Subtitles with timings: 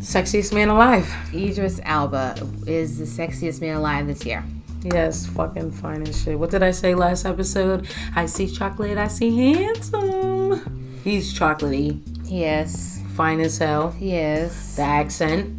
[0.00, 1.12] Sexiest man alive.
[1.34, 2.34] Idris Elba
[2.66, 4.42] is the sexiest man alive this year.
[4.82, 6.38] Yes, fucking fine as shit.
[6.38, 7.86] What did I say last episode?
[8.16, 11.00] I see chocolate, I see handsome.
[11.04, 13.00] He's chocolatey, He is.
[13.14, 13.90] fine as hell.
[13.90, 14.76] He is.
[14.76, 15.56] The accent.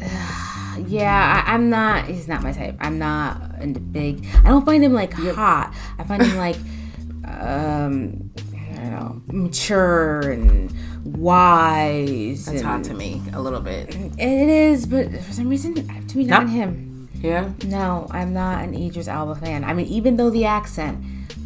[0.88, 2.04] Yeah, I, I'm not.
[2.04, 2.76] He's not my type.
[2.80, 4.26] I'm not into big.
[4.44, 5.74] I don't find him like hot.
[5.98, 6.56] I find him like,
[7.24, 10.70] um, I don't know, mature and
[11.06, 12.48] wise.
[12.48, 13.94] And, hot to me a little bit.
[14.18, 15.74] It is, but for some reason,
[16.08, 17.08] to me, not Not- him.
[17.20, 17.50] Yeah.
[17.64, 19.64] No, I'm not an Idris Elba fan.
[19.64, 20.98] I mean, even though the accent,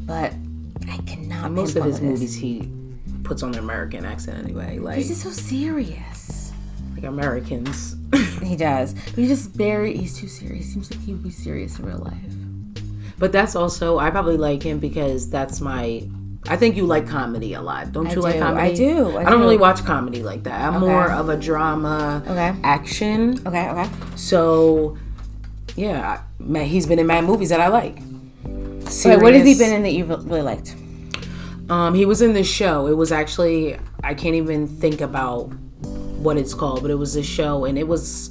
[0.05, 0.33] but
[0.91, 1.52] I cannot.
[1.52, 2.69] Most of his movies he
[3.23, 4.79] puts on an American accent anyway.
[4.79, 6.52] Like He's just so serious.
[6.95, 7.97] like Americans.
[8.43, 9.97] He does, but he's just very.
[9.97, 10.65] He's too serious.
[10.66, 12.35] He seems like he would be serious in real life.
[13.19, 16.09] But that's also I probably like him because that's my
[16.49, 17.93] I think you like comedy a lot.
[17.93, 18.71] Don't you I like comedy?
[18.71, 19.39] I do, I don't do.
[19.41, 20.61] really watch comedy like that.
[20.61, 20.87] I'm Okay.
[20.87, 22.55] more of a drama Okay.
[22.65, 23.39] action.
[23.47, 23.69] Okay.
[23.69, 23.89] Okay.
[24.16, 24.97] So
[25.77, 27.99] yeah, man, he's been in mad movies that I like.
[28.46, 30.74] Okay, what has he been in that you really liked?
[31.68, 32.87] Um, he was in this show.
[32.88, 35.45] It was actually I can't even think about
[36.23, 38.30] what it's called, but it was a show and it was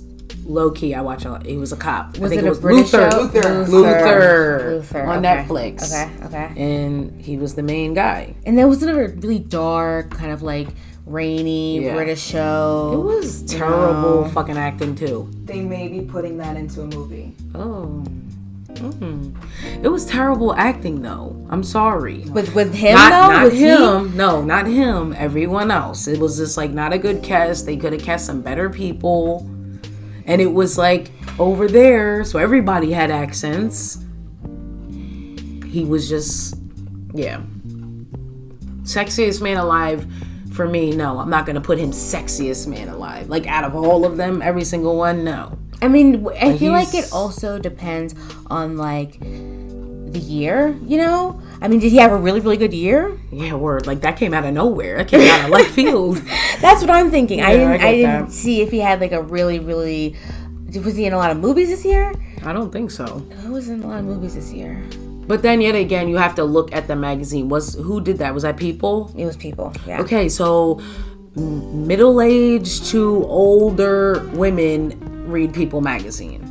[0.50, 0.94] low key.
[0.96, 1.46] I watch a lot.
[1.46, 2.18] He was a cop.
[2.18, 3.12] Was I think it a British Luther.
[3.12, 3.22] show?
[3.22, 3.66] Luther.
[3.68, 5.46] Luther, Luther, on okay.
[5.46, 5.94] Netflix.
[5.94, 6.26] Okay.
[6.26, 6.62] Okay.
[6.62, 8.36] And he was the main guy.
[8.46, 10.68] And there was a really dark, kind of like
[11.06, 11.94] rainy Yeah.
[11.96, 12.92] British show.
[12.94, 15.30] It was terrible fucking acting too.
[15.46, 17.36] They may be putting that into a movie.
[17.56, 18.04] Oh.
[18.70, 19.36] Mm.
[19.84, 21.36] It was terrible acting though.
[21.50, 22.20] I'm sorry.
[22.30, 23.34] with with him Not, though.
[23.34, 23.60] not was he?
[23.66, 24.16] him.
[24.16, 25.14] No, not him.
[25.18, 26.08] Everyone else.
[26.08, 27.66] It was just like not a good cast.
[27.66, 29.50] They could have cast some better people.
[30.30, 33.98] And it was like over there, so everybody had accents.
[35.66, 36.56] He was just,
[37.16, 37.42] yeah.
[38.84, 40.06] Sexiest man alive
[40.54, 41.18] for me, no.
[41.18, 43.28] I'm not gonna put him sexiest man alive.
[43.28, 45.58] Like out of all of them, every single one, no.
[45.82, 48.14] I mean, I feel like it also depends
[48.52, 50.78] on like the year.
[50.86, 53.18] You know, I mean, did he have a really really good year?
[53.32, 53.86] Yeah, word.
[53.88, 54.98] Like that came out of nowhere.
[54.98, 56.18] That came out of left field.
[56.62, 57.42] That's what I'm thinking.
[57.42, 57.82] I didn't.
[57.82, 58.32] I I, didn't that.
[58.32, 60.16] see if he had like a really really.
[60.86, 62.14] Was he in a lot of movies this year?
[62.44, 63.06] I don't think so.
[63.44, 64.82] Who was in a lot of movies this year?
[65.28, 67.50] But then yet again, you have to look at the magazine.
[67.50, 68.34] Was who did that?
[68.34, 69.12] Was that People?
[69.18, 69.74] It was people.
[69.86, 70.02] Yeah.
[70.02, 70.80] Okay, so
[71.36, 76.42] middle aged to older women read People magazine.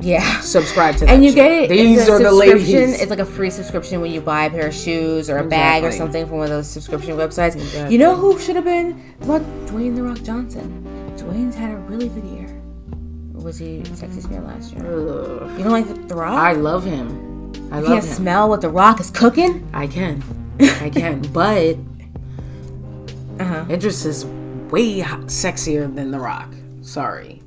[0.00, 0.40] Yeah.
[0.40, 1.10] Subscribe to that.
[1.14, 1.36] And you shit.
[1.36, 1.68] get it.
[1.70, 2.72] These are the ladies.
[3.00, 5.84] It's like a free subscription when you buy a pair of shoes or a bag
[5.84, 7.54] or something from one of those subscription websites.
[7.56, 7.92] Exactly.
[7.92, 8.92] You know who should have been?
[9.20, 10.84] What Dwayne the Rock Johnson.
[11.16, 12.48] Dwayne's had a really good year.
[13.34, 14.84] Or was he sexiest man last year?
[14.86, 15.58] Ugh.
[15.58, 16.32] You don't like the Rock?
[16.38, 17.52] I love him.
[17.72, 18.10] I you love can't him.
[18.14, 19.68] smell what the Rock is cooking.
[19.72, 20.22] I can.
[20.60, 21.22] I can.
[21.32, 21.76] But
[23.40, 23.64] Uh-huh.
[23.70, 24.24] Idris is
[24.70, 26.52] way sexier than The Rock.
[26.82, 27.37] Sorry.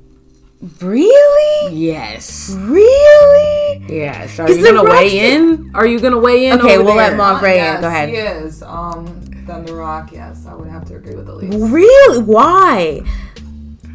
[0.80, 1.74] Really?
[1.74, 2.54] Yes.
[2.56, 3.84] Really?
[3.88, 4.38] Yes.
[4.38, 5.70] Are you gonna Rock weigh in?
[5.74, 6.60] Are you gonna weigh in?
[6.60, 7.16] Okay, over we'll let there?
[7.18, 7.64] Mom Ray in.
[7.64, 8.10] yes, Go ahead.
[8.10, 8.44] Yes.
[8.44, 8.62] is.
[8.62, 11.52] Um, then The Rock, yes, I would have to agree with Elise.
[11.54, 12.22] Really?
[12.22, 13.00] Why?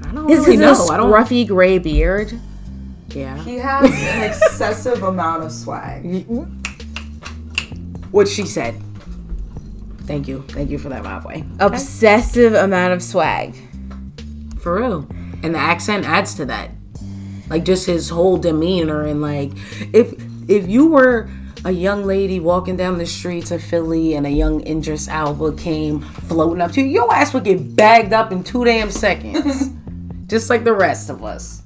[0.03, 0.87] I don't Is really it know.
[0.87, 1.09] I don't.
[1.09, 2.37] scruffy gray beard?
[3.11, 3.41] Yeah.
[3.43, 6.25] He has an excessive amount of swag.
[8.11, 8.75] What she said.
[10.01, 10.43] Thank you.
[10.49, 11.43] Thank you for that, my boy.
[11.59, 13.55] Obsessive amount of swag.
[14.59, 15.07] For real.
[15.43, 16.71] And the accent adds to that.
[17.49, 19.51] Like just his whole demeanor and like
[19.93, 20.13] if
[20.49, 21.29] if you were
[21.65, 26.01] a young lady walking down the streets of Philly and a young Idris Elba came
[26.01, 29.69] floating up to you, your ass would get bagged up in two damn seconds.
[30.27, 31.63] just like the rest of us.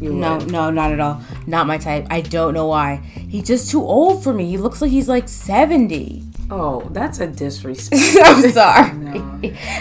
[0.00, 1.20] No, no, not at all.
[1.46, 2.06] Not my type.
[2.10, 2.96] I don't know why.
[2.96, 4.48] He's just too old for me.
[4.48, 6.24] He looks like he's like 70.
[6.50, 8.02] Oh, that's a disrespect.
[8.24, 8.90] I'm sorry.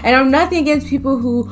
[0.03, 1.49] And I'm nothing against people who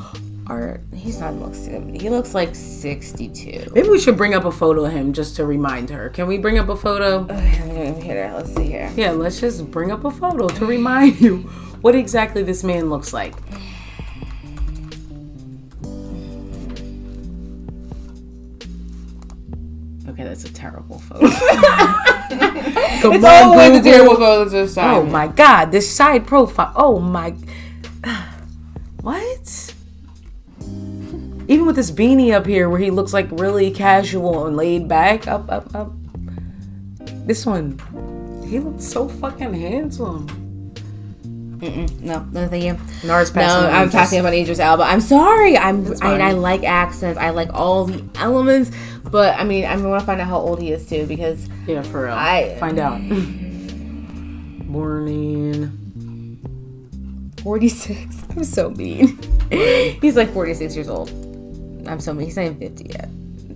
[0.47, 0.81] are.
[0.93, 1.99] He's not look 70.
[1.99, 3.71] He looks like 62.
[3.73, 6.09] Maybe we should bring up a photo of him just to remind her.
[6.09, 7.21] Can we bring up a photo?
[7.29, 8.35] Let me hear that.
[8.35, 8.91] Let's see here.
[8.95, 11.37] Yeah, let's just bring up a photo to remind you
[11.81, 13.33] what exactly this man looks like.
[20.07, 21.27] Okay, that's a terrible photo.
[22.29, 23.83] Come It's on, Google.
[23.83, 24.95] terrible photo this time.
[24.95, 26.73] Oh my god, this side profile.
[26.75, 27.35] Oh my.
[29.01, 29.73] What?
[31.47, 35.27] Even with this beanie up here where he looks like really casual and laid back.
[35.27, 35.91] Up, up, up.
[37.27, 37.77] This one.
[38.49, 40.27] He looks so fucking handsome.
[42.01, 42.77] No, no, thank you.
[43.07, 44.83] Nars No, I'm on talking about Idris Elba.
[44.83, 45.57] I'm sorry.
[45.57, 46.21] I'm I, fine.
[46.21, 47.17] I like accents.
[47.19, 48.71] I like all the elements.
[49.03, 51.81] But I mean, I want to find out how old he is too because Yeah,
[51.83, 52.13] for real.
[52.13, 52.99] I- Find out.
[54.71, 55.71] Born in.
[57.43, 58.15] 46.
[58.31, 59.19] I'm so mean.
[60.01, 61.09] He's like 46 years old.
[61.87, 62.25] I'm so mean.
[62.25, 63.09] he's not even 50 yet.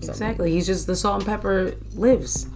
[0.03, 0.51] So, Exactly.
[0.51, 2.47] He's just the salt and pepper lives.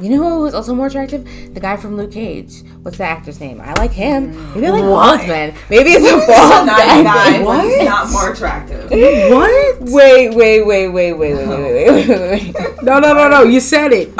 [0.00, 1.24] You know who was also more attractive?
[1.54, 2.62] The guy from Luke Cage.
[2.82, 3.60] What's the actor's name?
[3.60, 4.32] I like him.
[4.32, 4.54] Mm.
[4.54, 5.16] Maybe I like What?
[5.18, 5.54] bald men.
[5.68, 7.02] Maybe it's a He's a bald nice guy.
[7.02, 7.84] guy, but he's What?
[7.84, 8.90] not more attractive.
[8.90, 9.80] What?
[9.80, 12.54] Wait, wait, wait, wait, wait, wait, wait, wait, wait, wait.
[12.82, 13.42] No, no, no, no.
[13.42, 14.08] You said it.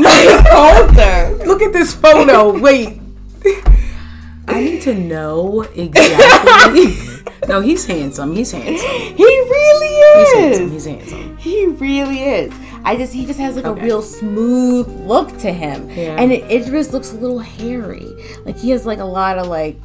[0.00, 1.44] Older.
[1.44, 2.56] Look at this photo.
[2.58, 3.00] Wait.
[4.46, 6.94] I need to know exactly.
[7.48, 8.34] no, he's handsome.
[8.34, 8.88] He's handsome.
[9.16, 10.28] He really is.
[10.30, 10.34] He's is.
[10.38, 10.70] handsome.
[10.70, 11.36] He's handsome.
[11.38, 12.52] He really is.
[12.84, 13.80] I just he just has like Okay.
[13.80, 16.16] a real smooth look to him, Yeah.
[16.18, 18.06] and it, it just looks a little hairy.
[18.44, 19.76] Like he has like a lot of like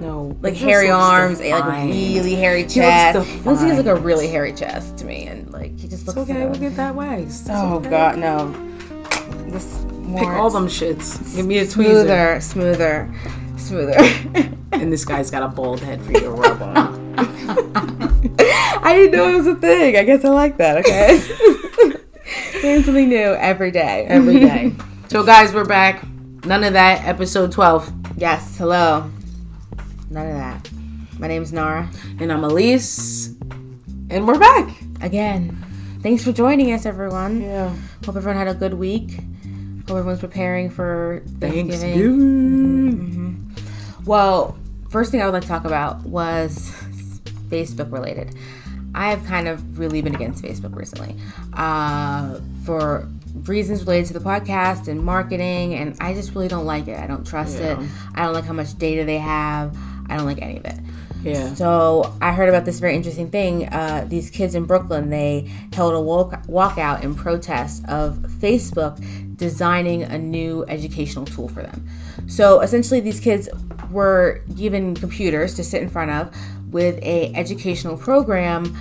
[0.00, 3.26] No, like hairy arms, and like a really hairy chest.
[3.28, 6.06] He looks, he has like a really hairy chest to me, and like he just
[6.06, 6.18] looks.
[6.20, 7.22] It's okay, so- we'll get that way.
[7.22, 7.90] It's oh okay.
[7.90, 8.52] god, no.
[9.50, 9.84] This
[10.16, 11.36] Pick all them shits.
[11.36, 12.42] Give me a tweezer.
[12.42, 13.10] smoother,
[13.56, 14.48] smoother, smoother.
[14.72, 17.14] And this guy's got a bald head for you to rub on.
[17.18, 19.96] I didn't know it was a thing.
[19.96, 20.78] I guess I like that.
[20.78, 21.92] Okay.
[22.62, 24.06] Learn something new every day.
[24.08, 24.72] every day.
[25.08, 26.06] so, guys, we're back.
[26.44, 27.06] None of that.
[27.06, 27.92] Episode 12.
[28.16, 28.56] Yes.
[28.58, 29.10] Hello.
[30.10, 30.70] None of that.
[31.18, 31.90] My name's Nara.
[32.20, 33.34] And I'm Elise.
[34.10, 34.68] And we're back.
[35.00, 35.56] Again.
[36.02, 37.42] Thanks for joining us, everyone.
[37.42, 37.74] Yeah.
[38.04, 39.20] Hope everyone had a good week.
[39.88, 41.70] Hope everyone's preparing for Thanksgiving.
[41.70, 43.52] Thanksgiving.
[43.56, 44.04] Mm-hmm.
[44.04, 44.58] Well,
[44.90, 46.70] first thing I would like to talk about was
[47.48, 48.34] Facebook related.
[48.94, 51.16] I've kind of really been against Facebook recently
[51.54, 53.08] uh, for
[53.44, 56.98] reasons related to the podcast and marketing, and I just really don't like it.
[56.98, 57.78] I don't trust it.
[58.14, 59.76] I don't like how much data they have.
[60.08, 60.78] I don't like any of it.
[61.22, 61.54] Yeah.
[61.54, 63.68] So I heard about this very interesting thing.
[63.68, 68.98] Uh, these kids in Brooklyn they held a walk walkout in protest of Facebook
[69.36, 71.88] designing a new educational tool for them.
[72.26, 73.48] So essentially, these kids
[73.90, 76.36] were given computers to sit in front of
[76.72, 78.76] with a educational program.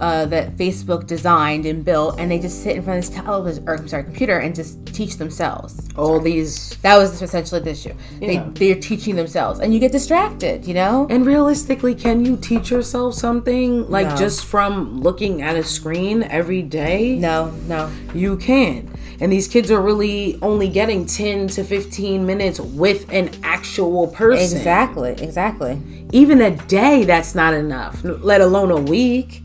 [0.00, 3.68] Uh, that Facebook designed and built, and they just sit in front of this television,
[3.68, 5.88] or I'm sorry, computer, and just teach themselves.
[5.94, 6.74] All these.
[6.78, 7.92] That was essentially the issue.
[8.18, 8.44] Yeah.
[8.54, 11.06] They they're teaching themselves, and you get distracted, you know.
[11.10, 14.16] And realistically, can you teach yourself something like No.
[14.16, 17.16] just from looking at a screen every day?
[17.18, 18.88] No, no, You can't.
[19.20, 24.56] And these kids are really only getting 10 to 15 minutes with an actual person.
[24.56, 25.78] Exactly, exactly.
[26.10, 29.42] Even a day, that's not enough, let alone a week.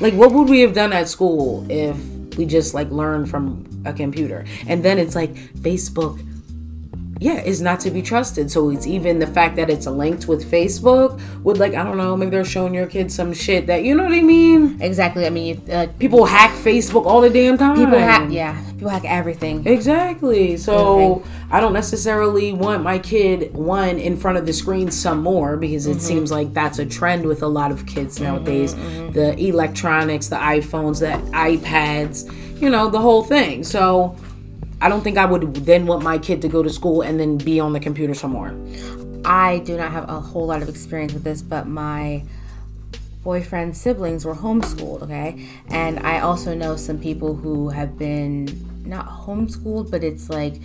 [0.00, 1.96] Like, what would we have done at school if
[2.36, 4.44] we just like learned from a computer?
[4.66, 6.20] And then it's like Facebook,
[7.18, 8.50] yeah, is not to be trusted.
[8.50, 12.14] So it's even the fact that it's linked with Facebook would like, I don't know,
[12.16, 14.76] maybe they're showing your kids some shit that, you know what I mean?
[14.82, 15.24] Exactly.
[15.26, 17.76] I mean, uh, People hack Facebook all the damn time.
[17.76, 18.28] people hack.
[18.30, 19.66] Yeah, people hack everything.
[19.66, 20.56] Exactly.
[20.58, 25.56] So I don't necessarily want my kid one in front of the screen some more
[25.56, 26.00] because it Mm-hmm.
[26.00, 28.74] seems like that's a trend with a lot of kids nowadays.
[28.74, 33.64] The electronics, the iPhones, the iPads, you know, the whole thing.
[33.64, 34.14] So
[34.80, 37.38] I don't think I would then want my kid to go to school and then
[37.38, 38.54] be on the computer some more.
[39.24, 42.24] I do not have a whole lot of experience with this, but my
[43.24, 45.02] boyfriend's siblings were homeschooled.
[45.02, 48.48] Okay, and I also know some people who have been
[48.84, 50.60] not homeschooled, but it's like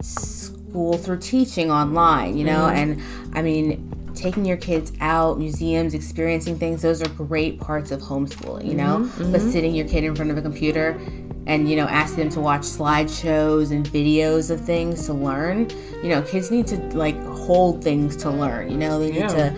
[0.00, 2.36] school through teaching online.
[2.36, 2.76] You know, mm-hmm.
[2.76, 3.88] and I mean.
[4.14, 8.98] Taking your kids out, museums, experiencing things, those are great parts of homeschooling, you know?
[8.98, 9.32] Mm-hmm.
[9.32, 9.50] But mm-hmm.
[9.50, 11.00] sitting your kid in front of a computer
[11.46, 15.68] and, you know, ask them to watch slideshows and videos of things to learn,
[16.02, 18.98] you know, kids need to like hold things to learn, you know?
[18.98, 19.28] They need Yeah.
[19.28, 19.54] to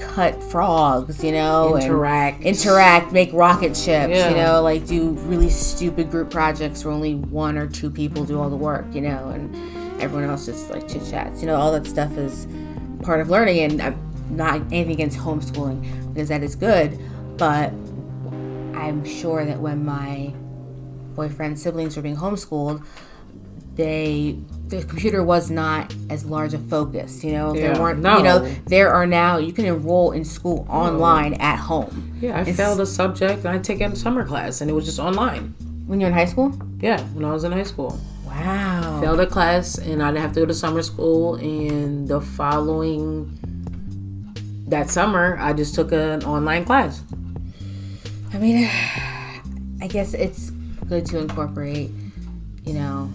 [0.00, 1.76] cut frogs, you know?
[1.76, 2.42] Interact.
[2.44, 4.30] interact, make rocket ships, Yeah.
[4.30, 8.40] you know, like do really stupid group projects where only one or two people do
[8.40, 9.54] all the work, you know, and
[10.00, 11.40] everyone else just like chit chats.
[11.40, 12.46] You know, all that stuff is
[13.02, 13.98] part of learning, and I'm
[14.30, 16.98] not anything against homeschooling because that is good,
[17.36, 17.72] but
[18.74, 20.32] I'm sure that when my
[21.16, 22.84] boyfriend's siblings were being homeschooled,
[23.74, 27.22] they the computer was not as large a focus.
[27.22, 28.00] You know, Yeah, there weren't.
[28.00, 28.16] no.
[28.18, 32.16] You know, there are now you can enroll in school online at home.
[32.20, 34.84] Yeah, I It's- failed a subject and I took a summer class and it was
[34.84, 35.54] just online.
[35.86, 36.52] when you're in high school.
[36.80, 37.96] Yeah, when I was in high school.
[38.26, 38.98] Wow.
[39.00, 41.36] failed a class and I didn't have to go to summer school.
[41.36, 43.30] And the following
[44.66, 47.02] that summer, I just took an online class.
[48.34, 48.68] I mean,
[49.80, 50.50] I guess it's
[50.88, 51.90] good to incorporate,
[52.64, 53.12] you know,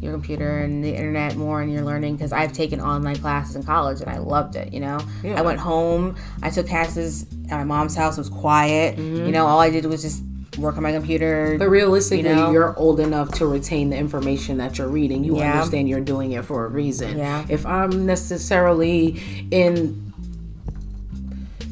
[0.00, 3.62] your computer and the internet more in your learning because I've taken online classes in
[3.62, 4.98] college and I loved it, you know.
[5.22, 5.38] Yeah.
[5.38, 8.98] I went home, I took classes at my mom's house, it was quiet.
[8.98, 9.30] You mm-hmm.
[9.30, 10.24] know, all I did was just
[10.58, 11.56] work on my computer.
[11.56, 12.50] But realistically, You know?
[12.50, 15.22] you are old enough to retain the information that you're reading.
[15.22, 15.52] You Yeah.
[15.52, 17.16] understand you're doing it for a reason.
[17.16, 17.44] Yeah.
[17.48, 20.12] If I'm necessarily in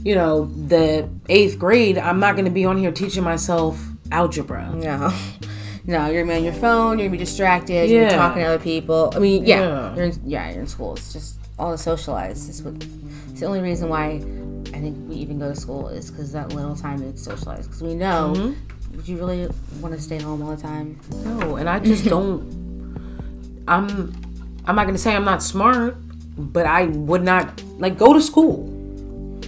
[0.03, 4.71] you know, the eighth grade, I'm not going to be on here teaching myself algebra.
[4.75, 5.13] No.
[5.87, 6.99] No, you're gonna be on your phone.
[6.99, 7.89] You're gonna be distracted.
[7.91, 9.13] You're talking to other people.
[9.15, 9.95] I mean, yeah, Yeah.
[9.97, 10.95] You're in, yeah, you're in school.
[10.97, 12.49] It's just all the socialize.
[12.49, 12.75] It's, what,
[13.31, 14.23] it's the only reason why
[14.75, 17.67] I think we even go to school is because that little time to socialize.
[17.67, 18.97] Because we know, Mm-hmm.
[18.97, 19.49] would you really
[19.81, 21.01] want to stay home all the time?
[21.25, 22.43] No, and I just don't.
[23.67, 24.13] I'm.
[24.67, 25.97] I'm not gonna say I'm not smart,
[26.37, 28.69] but I would not like go to school.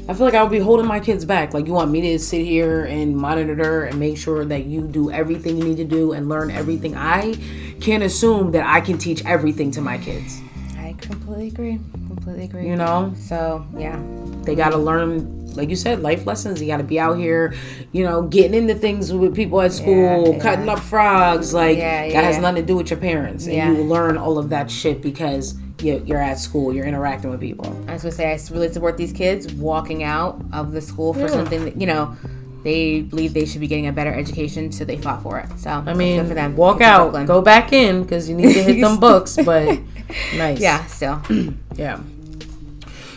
[0.09, 1.55] I feel like I would be holding my kids back.
[1.55, 5.11] Like you want me to sit here and monitor and make sure that you do
[5.13, 6.97] everything you need to do and learn everything.
[6.97, 7.35] I
[7.81, 10.41] can't assume that I can teach everything to my kids.
[10.77, 11.79] I completely agree.
[12.09, 12.67] Completely agree.
[12.69, 14.03] You know, So yeah,
[14.43, 16.61] they got to learn, like you said, life lessons.
[16.61, 17.55] You got to be out here,
[17.93, 21.55] you know, getting into things with people at school, Yeah, cutting up frogs.
[21.55, 23.71] Like Yeah, that has nothing to do with your parents, and Yeah.
[23.73, 27.67] you learn all of that shit because you're at school, you're interacting with people.
[27.89, 31.29] I was gonna say I really support these kids walking out of the school for
[31.29, 32.17] something that you know
[32.63, 35.49] they believe they should be getting a better education, so they fought for it.
[35.59, 36.57] So I mean, for them.
[36.57, 39.37] walk in out, go back in because you need to hit them books.
[39.37, 39.81] But
[40.37, 41.21] nice, Yeah, still.
[41.75, 42.01] Yeah.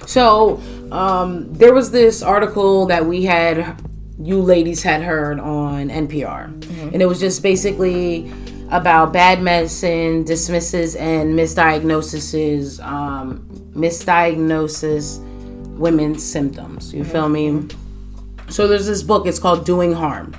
[0.05, 3.81] So, um, there was this article that we had,
[4.19, 6.45] you ladies had heard on NPR.
[6.93, 8.31] And it was just basically
[8.75, 13.39] about bad medicine dismisses and misdiagnoses, um,
[13.73, 15.19] misdiagnosis
[15.77, 16.93] women's symptoms.
[16.93, 17.67] You feel me?
[18.49, 20.35] So there's this book, it's called Doing Harm.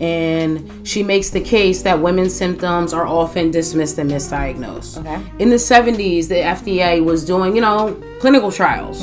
[0.00, 4.98] And she makes the case that women's symptoms are often dismissed and misdiagnosed.
[4.98, 5.22] Okay.
[5.38, 9.00] In the 70s, the FDA was doing, you know, clinical trials.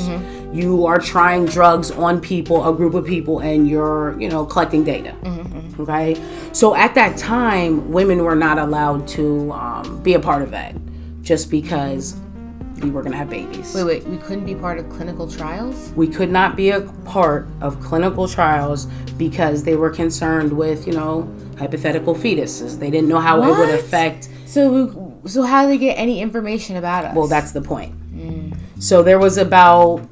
[0.54, 4.84] You are trying drugs on people, a group of people, and you're, you know, collecting
[4.84, 5.14] data.
[5.80, 6.14] Okay.
[6.52, 10.76] So at that time, women were not allowed to um, be a part of that
[11.22, 12.16] just because
[12.80, 13.74] we were going to have babies.
[13.74, 14.06] Wait, wait.
[14.06, 15.92] We couldn't be part of clinical trials.
[15.96, 18.86] We could not be a part of clinical trials
[19.18, 22.78] because they were concerned with, you know, hypothetical fetuses.
[22.78, 24.28] They didn't know how it would affect.
[24.46, 27.16] So, so how do they get any information about us?
[27.16, 27.94] Well, that's the point.
[28.78, 30.06] So there was about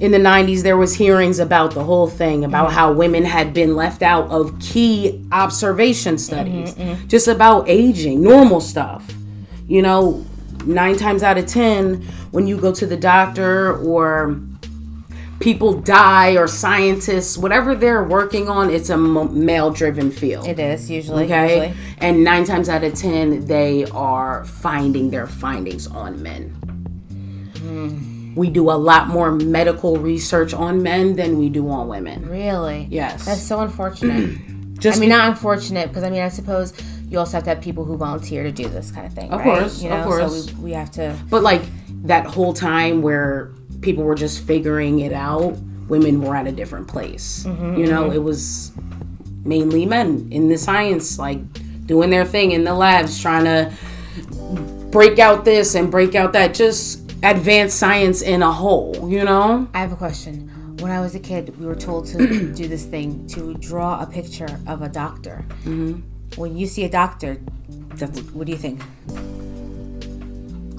[0.00, 3.76] in the 90s there was hearings about the whole thing about how women had been
[3.76, 7.06] left out of key observation studies mm-hmm, mm-hmm.
[7.06, 9.12] just about aging normal stuff.
[9.68, 10.24] You know
[10.64, 14.40] nine times out of ten when you go to the doctor or
[15.40, 20.46] people die or scientists whatever they're working on it's a male driven field.
[20.46, 21.24] It is usually.
[21.24, 21.68] okay?
[21.68, 21.94] Usually.
[21.98, 26.56] and nine times out of ten they are finding their findings on men
[27.54, 28.13] mm.
[28.34, 32.86] We do a lot more medical research on men than we do on women Really.
[32.90, 34.38] yes That's so unfortunate.
[34.78, 36.72] just I mean, not unfortunate because I mean, I suppose
[37.08, 39.30] you also have to have people who volunteer to do this kind of thing.
[39.30, 39.60] Of right?
[39.60, 40.46] course, you of know, course.
[40.46, 41.16] So we, we have to.
[41.30, 41.62] but like
[42.02, 45.56] that whole time where people were just figuring it out
[45.88, 48.72] women were at a different place Mm-hmm, you know it was
[49.44, 51.38] mainly men in the science like
[51.86, 53.70] doing their thing in the labs trying to
[54.90, 59.68] break out this and break out that just advanced science in a whole you know
[59.74, 60.50] I have a question.
[60.80, 62.18] When I was a kid, we were told to
[62.54, 65.44] do this thing to draw a picture of a doctor.
[65.64, 66.00] Mm-hmm.
[66.36, 67.34] When you see a doctor,
[68.32, 68.82] what do you think?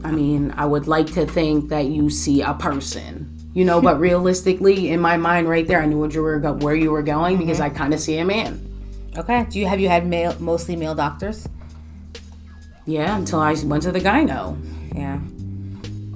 [0.04, 4.00] I mean, I would like to think that you see a person, you know, but
[4.10, 7.02] realistically, in my mind, right there, I knew what you were go- where you were
[7.02, 8.62] going because I kind of see a man.
[9.18, 9.48] Okay.
[9.50, 11.48] Do you have you had male, mostly male doctors?
[12.86, 14.58] Yeah, until I went to the gyno.
[14.94, 15.20] Yeah.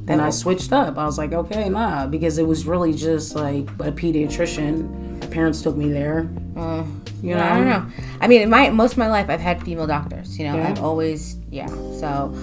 [0.09, 0.31] Then I oh.
[0.31, 0.97] switched up.
[0.97, 5.21] I was like, okay, nah, because it was really just like a pediatrician.
[5.21, 6.27] My parents took me there.
[6.57, 6.83] Uh,
[7.21, 7.85] you know, I don't know.
[8.19, 10.39] I mean, in my most of my life, I've had female doctors.
[10.39, 10.69] You know, Yeah.
[10.69, 11.67] I've always yeah.
[11.67, 12.33] So,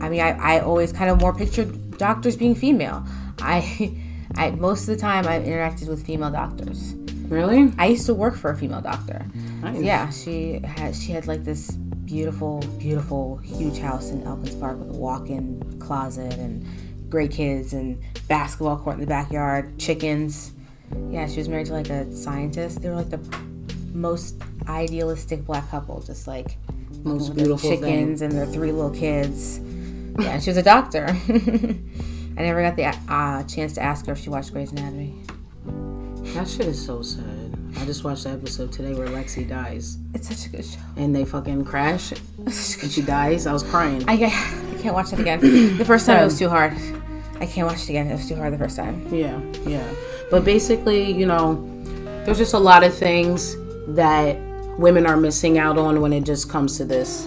[0.00, 3.04] I mean, I, I always kind of more pictured doctors being female.
[3.40, 3.98] I,
[4.36, 6.94] I most of the time I've interacted with female doctors.
[7.26, 7.72] Really?
[7.78, 9.26] I used to work for a female doctor.
[9.60, 9.82] Nice.
[9.82, 14.90] Yeah, she had she had like this beautiful, beautiful, huge house in Elkins Park with
[14.90, 16.64] a walk-in closet and
[17.08, 20.52] great kids and basketball court in the backyard, chickens.
[21.10, 22.82] Yeah, she was married to like a scientist.
[22.82, 23.20] They were like the
[23.92, 24.36] most
[24.68, 26.56] idealistic black couple, just like
[27.04, 29.58] Most beautiful chickens and their three little kids.
[30.18, 31.06] Yeah, and she was a doctor.
[31.28, 35.14] I never got the uh, chance to ask her if she watched Grey's Anatomy.
[36.34, 37.56] That shit is so sad.
[37.76, 40.80] I just watched the episode today where Lexie dies It's such a good show.
[40.96, 42.52] and they fucking crash and
[42.90, 43.46] she dies.
[43.46, 44.04] I was crying.
[44.08, 44.14] I,
[44.78, 45.40] I can't watch it again.
[45.78, 46.72] The first time it was too hard.
[47.40, 48.06] I can't watch it again.
[48.06, 49.12] It was too hard the first time.
[49.12, 49.88] Yeah, yeah.
[50.30, 51.68] But basically, you know,
[52.24, 53.56] there's just a lot of things
[53.88, 54.38] that
[54.78, 57.26] women are missing out on when it just comes to this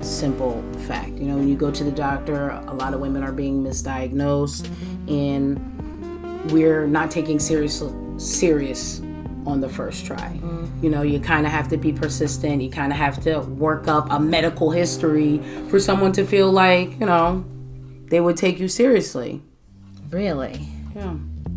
[0.00, 1.10] simple fact.
[1.10, 4.66] You know, when you go to the doctor, a lot of women are being misdiagnosed
[5.08, 7.82] and we're not taking serious
[8.16, 9.00] serious
[9.46, 10.38] on the first try.
[10.82, 12.60] You know, you kind of have to be persistent.
[12.60, 15.38] You kind of have to work up a medical history
[15.68, 17.44] for someone to feel like, you know,
[18.08, 19.42] they would take you seriously.
[20.10, 20.68] Really?
[20.94, 21.16] Yeah.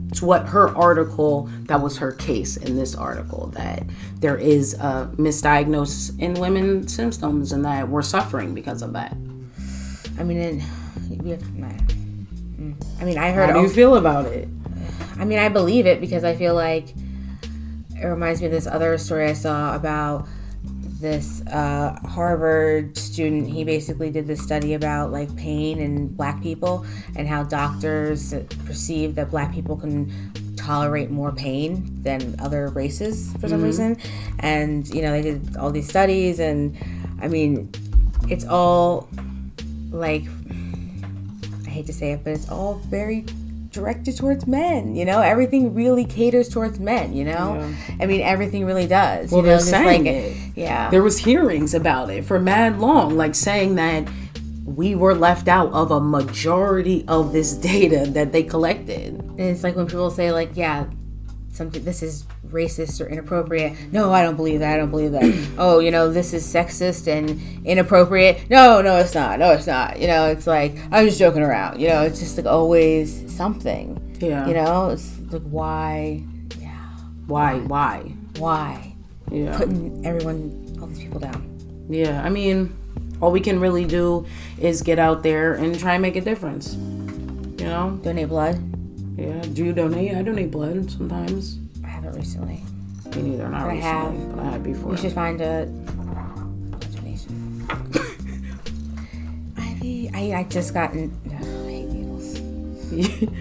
[0.09, 3.83] It's what her article, that was her case in this article, that
[4.15, 9.13] there is a misdiagnosis in women's symptoms and that we're suffering because of that.
[10.17, 11.67] I mean, it, we have, nah.
[11.67, 12.75] Mm.
[12.99, 13.49] I mean, I heard.
[13.49, 14.47] How do you feel about it?
[15.19, 16.95] I mean, I believe it because I feel like
[18.01, 20.27] it reminds me of this other story I saw about
[20.99, 23.49] this uh, Harvard student.
[23.49, 28.33] He basically did this study about like pain in black people and how doctors
[28.65, 30.11] perceive that black people can
[30.57, 33.97] tolerate more pain than other races for some reason.
[34.39, 36.77] And, you know, they did all these studies, and
[37.21, 37.71] I mean,
[38.29, 39.09] it's all
[39.89, 40.23] like
[41.65, 43.25] I hate to say it, but it's all very
[43.71, 44.95] directed towards men.
[44.95, 47.13] You know, everything really caters towards men.
[47.13, 49.31] You know, I mean, everything really does.
[49.31, 50.37] Well, you know, they're saying like, it.
[50.55, 50.89] Yeah.
[50.89, 54.07] There was hearings about it for mad long, like saying that
[54.65, 59.15] we were left out of a majority of this data that they collected.
[59.19, 60.85] And it's like when people say like, yeah,
[61.59, 63.73] something this is racist or inappropriate.
[63.91, 64.73] No, I don't believe that.
[64.73, 65.49] I don't believe that.
[65.57, 68.49] oh, you know, this is sexist and inappropriate.
[68.49, 69.39] No, no, it's not.
[69.39, 69.99] No, it's not.
[69.99, 71.81] You know, it's like I'm just joking around.
[71.81, 74.17] You know, it's just like always something.
[74.21, 74.47] Yeah.
[74.47, 76.23] You know, it's like why,
[76.57, 76.69] Yeah.
[77.27, 77.59] Why?
[77.59, 78.13] Why?
[78.37, 78.95] why
[79.29, 79.57] Yeah.
[79.57, 81.45] putting everyone, all these people down.
[81.89, 82.23] Yeah.
[82.23, 82.73] I mean,
[83.21, 84.25] all we can really do
[84.57, 86.75] is get out there and try and make a difference.
[86.75, 87.99] You know?
[88.01, 88.78] Donate blood.
[89.19, 89.41] Yeah.
[89.53, 90.15] Do you donate?
[90.15, 91.59] I donate blood sometimes.
[91.83, 92.63] I haven't recently.
[93.15, 93.49] Me neither.
[93.49, 93.81] Not I recently,
[94.19, 94.35] have.
[94.35, 94.91] but I had before.
[94.91, 95.65] You should find a
[96.95, 97.67] donation.
[99.57, 100.91] Ivy, I I just got.
[100.91, 102.39] n- ugh, I hate needles.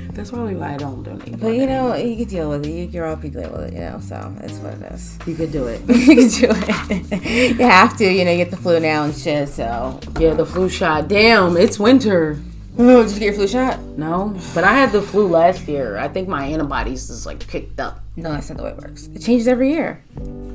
[0.15, 1.39] That's probably why I don't donate.
[1.41, 2.71] But you know, you can deal with it.
[2.71, 3.75] You grow up, you deal with it.
[3.75, 5.19] You know, so it's what it is.
[5.27, 5.81] You could do it.
[5.89, 7.57] you can do it.
[7.59, 8.05] you have to.
[8.11, 9.49] You know, you get the flu now and shit.
[9.49, 11.09] So, Yeah, the flu shot.
[11.09, 12.41] Damn, it's winter.
[12.79, 13.81] Oh, did you get your flu shot?
[13.97, 15.97] No, but I had the flu last year.
[15.99, 18.01] I think my antibodies is like kicked up.
[18.17, 19.07] No, that's not the way it works.
[19.15, 20.03] It changes every year.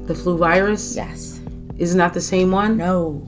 [0.06, 1.40] The flu virus Yes.
[1.78, 3.28] is not the same one No.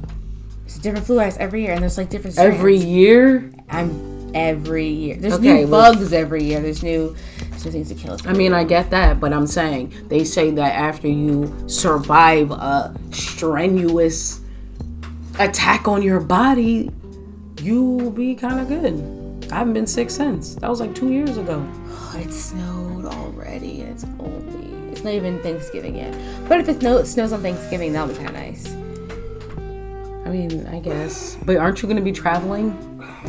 [0.65, 2.55] It's a different flu virus every year, and there's like different strands.
[2.57, 3.51] every year.
[3.69, 5.15] I'm every year.
[5.17, 6.59] There's Okay, new well- bugs every year.
[6.59, 7.15] There's new,
[7.51, 8.25] there's new things to kill us.
[8.25, 12.93] I mean, I get that, but I'm saying they say that after you survive a
[13.11, 14.41] strenuous
[15.39, 16.91] attack on your body,
[17.65, 19.51] you'll be kind of good.
[19.51, 20.55] I haven't been sick since.
[20.55, 21.67] That was like two years ago.
[22.13, 26.13] it snowed already, it's only it's not even Thanksgiving yet.
[26.47, 28.73] But if it snow, snows on Thanksgiving, that'll be kind of nice.
[30.25, 31.37] I mean, I guess.
[31.43, 32.71] But aren't you going to be traveling?
[33.01, 33.25] I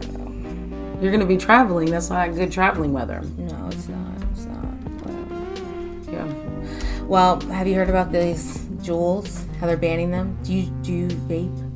[0.00, 1.02] don't know.
[1.02, 1.90] You're going to be traveling.
[1.90, 3.22] That's not good traveling weather.
[3.38, 4.22] No, it's not.
[4.30, 4.66] It's not.
[5.02, 6.12] Whatever.
[6.12, 7.04] Yeah.
[7.06, 9.44] Well, have you heard about these Juuls?
[9.56, 10.38] How they're banning them?
[10.44, 11.67] Do you do you vape?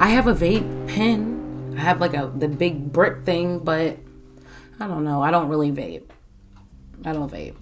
[0.00, 1.74] I have a vape pen.
[1.76, 3.98] I have like a the big brick thing, but
[4.78, 5.22] I don't know.
[5.22, 6.08] I don't really vape.
[7.04, 7.56] I don't vape.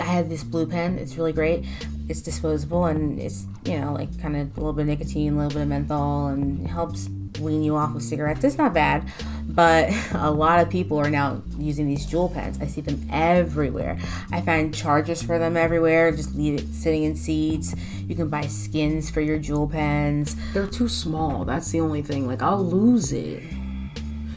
[0.00, 0.98] I have this blue pen.
[0.98, 1.66] It's really great.
[2.08, 5.36] It's disposable and it's you know like kind of a little bit of nicotine, a
[5.36, 8.42] little bit of menthol, and it helps wean you off of cigarettes.
[8.42, 9.04] It's not bad,
[9.48, 12.58] but a lot of people are now using these Juul pens.
[12.60, 13.98] I see them everywhere.
[14.32, 16.12] I find chargers for them everywhere.
[16.12, 17.74] Just leave it sitting in seats.
[18.06, 20.36] You can buy skins for your Juul pens.
[20.52, 21.44] They're too small.
[21.44, 22.26] That's the only thing.
[22.26, 23.42] Like I'll lose it.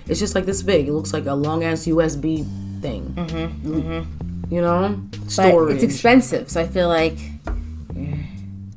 [0.07, 0.87] It's just like this big.
[0.87, 2.45] It looks like a long ass USB
[2.81, 3.13] thing.
[3.15, 4.53] Mm-hmm, mm-hmm.
[4.53, 4.99] You know,
[5.35, 7.17] But it's expensive, so I feel like.
[7.95, 8.15] Eh,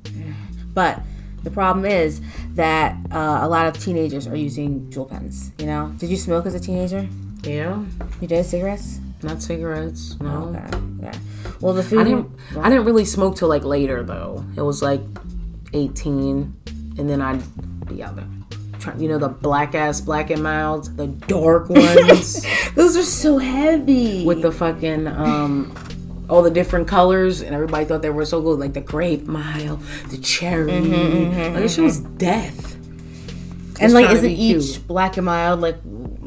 [0.07, 0.33] eh.
[0.75, 1.01] But
[1.43, 2.21] the problem is
[2.55, 5.53] that uh, a lot of teenagers are using Juul pens.
[5.59, 7.09] You know, did you smoke as a teenager?
[7.43, 7.83] yeah,
[8.21, 9.01] You did cigarettes?
[9.23, 10.17] not cigarettes.
[10.21, 10.79] No, Okay.
[11.03, 11.13] Yeah.
[11.61, 12.01] Well, the food.
[12.01, 12.29] I didn't.
[12.61, 14.45] I didn't really smoke till like later though.
[14.57, 15.01] It was like
[15.73, 16.55] eighteen,
[16.99, 17.43] and then I'd
[17.87, 18.27] be out there.
[18.81, 22.45] Try, you know the black ass black and mild, the dark ones.
[22.75, 24.25] Those are so heavy.
[24.25, 25.73] with the fucking um
[26.33, 29.77] all the different colors and everybody thought they were so good like the grape mile
[30.09, 32.75] the cherry Mm-hmm, like this shit was death
[33.81, 34.87] and like, isn't be each cute.
[34.87, 35.77] black and mild like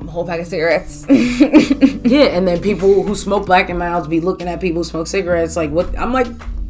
[0.02, 1.06] a whole pack of cigarettes?
[1.10, 5.08] yeah and then people who smoke black and miles be looking at people who smoke
[5.08, 6.28] cigarettes like what i'm like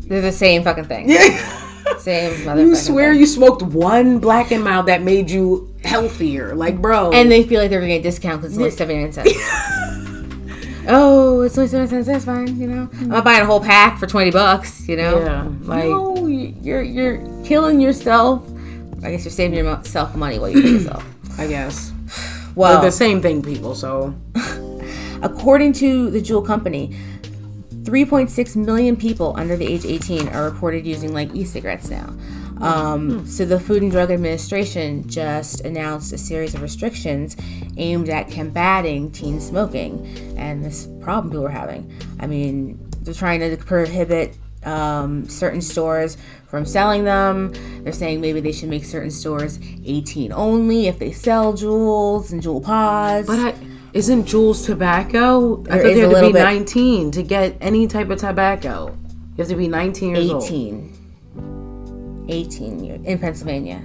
[0.08, 1.10] They're the same fucking thing.
[1.10, 1.62] yeah
[2.00, 3.20] Same you swear thing.
[3.22, 7.60] you smoked one black and mild that made you healthier like bro And they feel
[7.62, 9.34] like they're gonna get a discount because it's only 79 cents.
[10.88, 12.86] oh, it's only 79 cents, that's fine, you know?
[12.86, 13.04] Hmm.
[13.04, 15.20] I'm not buying a whole pack for 20 bucks, you know?
[15.20, 18.48] yeah like no, you're, you're killing yourself.
[19.04, 21.06] I guess you're saving yourself money while you kill yourself.
[21.38, 21.92] i guess
[22.56, 24.16] Well, They're the same thing people so
[25.22, 26.96] According to the Juul company,
[27.84, 32.14] 3.6 million people under the age 18 are reported using like e-cigarettes now.
[32.62, 37.36] Um, so the Food and Drug Administration just announced a series of restrictions
[37.78, 41.92] aimed at combating teen smoking and this problem people are having.
[42.20, 47.54] I mean, they're trying to prohibit um, certain stores from selling them.
[47.84, 52.42] They're saying maybe they should make certain stores 18 only if they sell Juuls and
[52.42, 53.28] Juul pods.
[53.28, 53.56] But I,
[53.94, 55.62] isn't Juuls tobacco?
[55.64, 56.44] I There thought is they had to be bit.
[56.44, 58.98] 19 to get any type of tobacco.
[59.38, 60.44] You have to be 19 years old.
[60.46, 60.95] 18.
[62.30, 63.82] 18 years in Pennsylvania.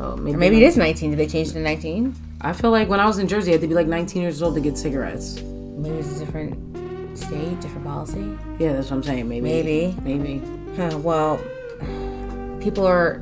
[0.00, 1.10] Oh, maybe, Or maybe it is 19.
[1.10, 2.14] Did they change it to 19?
[2.40, 4.42] I feel like when I was in Jersey, I had to be like 19 years
[4.42, 5.40] old to get cigarettes.
[5.40, 8.36] Maybe it's a different state, different policy.
[8.58, 9.28] Yeah, that's what I'm saying.
[9.28, 9.42] Maybe.
[9.42, 9.96] Maybe.
[10.02, 10.42] Maybe.
[10.76, 11.38] Huh, well,
[12.60, 13.20] people are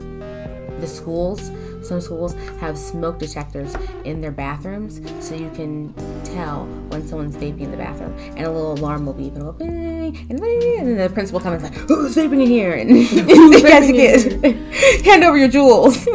[0.81, 1.51] the schools.
[1.83, 7.63] Some schools have smoke detectors in their bathrooms, so you can tell when someone's vaping
[7.63, 9.53] in the bathroom, and a little alarm will beep and it'll
[10.29, 14.43] and, and then the principal comes like, "Who's vaping in here?" And you guys get
[15.05, 16.07] hand over your Juuls.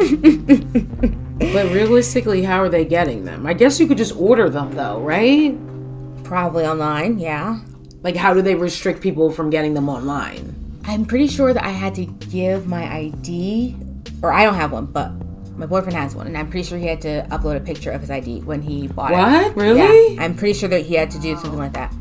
[1.38, 3.46] But realistically, how are they getting them?
[3.46, 5.54] I guess you could just order them though, right?
[6.24, 7.60] Probably online, yeah.
[8.02, 10.54] Like, how do they restrict people from getting them online?
[10.84, 13.76] I'm pretty sure that I had to give my ID,
[14.22, 15.10] or I don't have one, but
[15.56, 18.00] my boyfriend has one, and I'm pretty sure he had to upload a picture of
[18.00, 19.16] his ID when he bought it.
[19.16, 19.56] What?
[19.56, 20.14] Really?
[20.14, 21.92] Yeah, I'm pretty sure that he had to do something like that.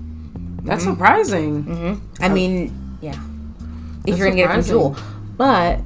[0.65, 0.93] That's Mm-hmm.
[0.93, 2.01] surprising.
[2.19, 3.11] I mean, yeah.
[3.11, 3.17] If
[4.05, 4.93] That's you're gonna get it from.
[4.95, 4.99] Juul,
[5.37, 5.79] but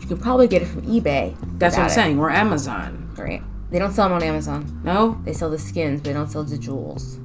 [0.00, 1.34] you could probably get it from eBay.
[1.58, 2.18] That's what I'm it, saying.
[2.18, 3.10] Or Amazon.
[3.16, 3.42] Right?
[3.70, 4.80] They don't sell them on Amazon.
[4.84, 5.18] No?
[5.24, 7.18] They sell the skins, but they don't sell the Juuls.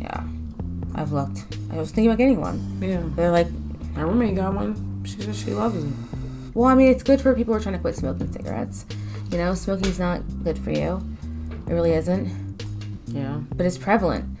[0.00, 0.22] Yeah,
[0.94, 1.44] I've looked.
[1.72, 2.78] I was thinking about getting one.
[2.80, 3.02] Yeah.
[3.16, 3.48] They're like,
[3.94, 5.02] My roommate got one.
[5.04, 5.92] She said she loves it.
[6.54, 8.86] well, I mean, it's good for people who are trying to quit smoking cigarettes.
[9.30, 11.02] You know, smoking's not good for you.
[11.68, 12.30] It really isn't.
[13.06, 13.40] Yeah.
[13.54, 14.31] but it's prevalent.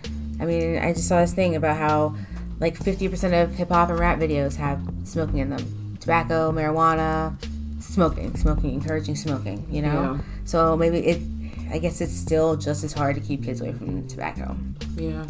[0.42, 2.16] I mean, I just saw this thing about how
[2.58, 7.36] like 50% of hip hop and rap videos have smoking in them tobacco, marijuana,
[7.80, 10.14] smoking, smoking, encouraging smoking, you know?
[10.14, 10.18] Yeah.
[10.44, 11.22] So maybe it,
[11.70, 14.56] I guess it's still just as hard to keep kids away from tobacco.
[14.96, 15.22] Yeah.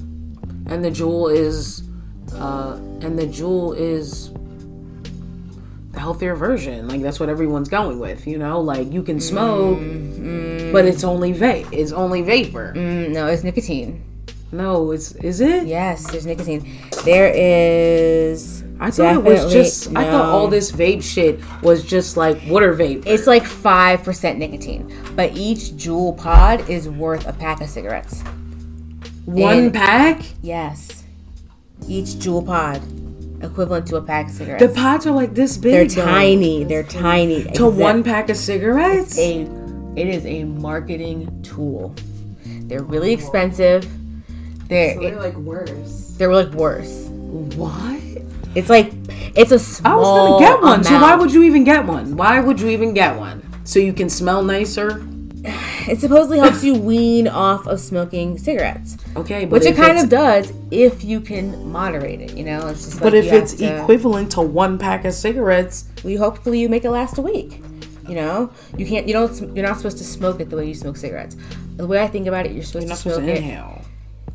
[0.66, 1.82] And the Juul is,
[2.34, 4.32] uh, and the Juul is
[5.90, 6.88] the healthier version.
[6.88, 8.62] Like that's what everyone's going with, you know.
[8.62, 9.78] Like you can smoke,
[10.72, 11.68] but it's only vape.
[11.70, 12.72] It's only vapor.
[12.74, 14.02] Mm, no, it's nicotine.
[14.52, 15.66] No, it's is it?
[15.66, 16.70] Yes, there's nicotine.
[17.04, 18.62] There is.
[18.78, 19.88] I thought it was just.
[19.96, 23.04] I thought all this vape shit was just like water vape.
[23.06, 28.22] It's like 5% nicotine, but each Juul pod is worth a pack of cigarettes.
[29.24, 30.22] one and- pack.
[30.42, 31.04] Yes.
[31.88, 32.82] Each Juul pod
[33.42, 34.62] equivalent to a pack of cigarettes.
[34.64, 35.72] The pods are like this big.
[35.72, 36.10] They're though.
[36.10, 36.64] tiny.
[36.64, 37.44] They're tiny.
[37.54, 39.18] To one pack of cigarettes.
[39.18, 39.48] a
[39.96, 41.94] it is a marketing tool.
[42.44, 43.86] They're really expensive.
[44.68, 46.14] They're So they're like worse.
[46.18, 47.06] they're like worse.
[47.10, 48.00] What?
[48.54, 48.92] It's like
[49.34, 50.08] it's a small I was
[50.40, 50.84] gonna get one.
[50.84, 52.16] So why would you even get one?
[52.16, 53.42] Why would you even get one?
[53.64, 55.06] So you can smell nicer.
[55.44, 60.08] it supposedly helps you wean off of smoking cigarettes, Okay, but which it kind of
[60.08, 62.36] does if you can moderate it.
[62.36, 65.86] You know, it's just like But if it's to- equivalent to one pack of cigarettes,
[66.04, 67.60] we hopefully you make it last a week.
[68.08, 69.06] You know, you can't.
[69.06, 69.56] You don't.
[69.56, 71.36] You're not supposed to smoke it the way you smoke cigarettes.
[71.76, 73.38] The way I think about it, you're supposed you're not to supposed smoke to it.
[73.38, 73.82] inhale.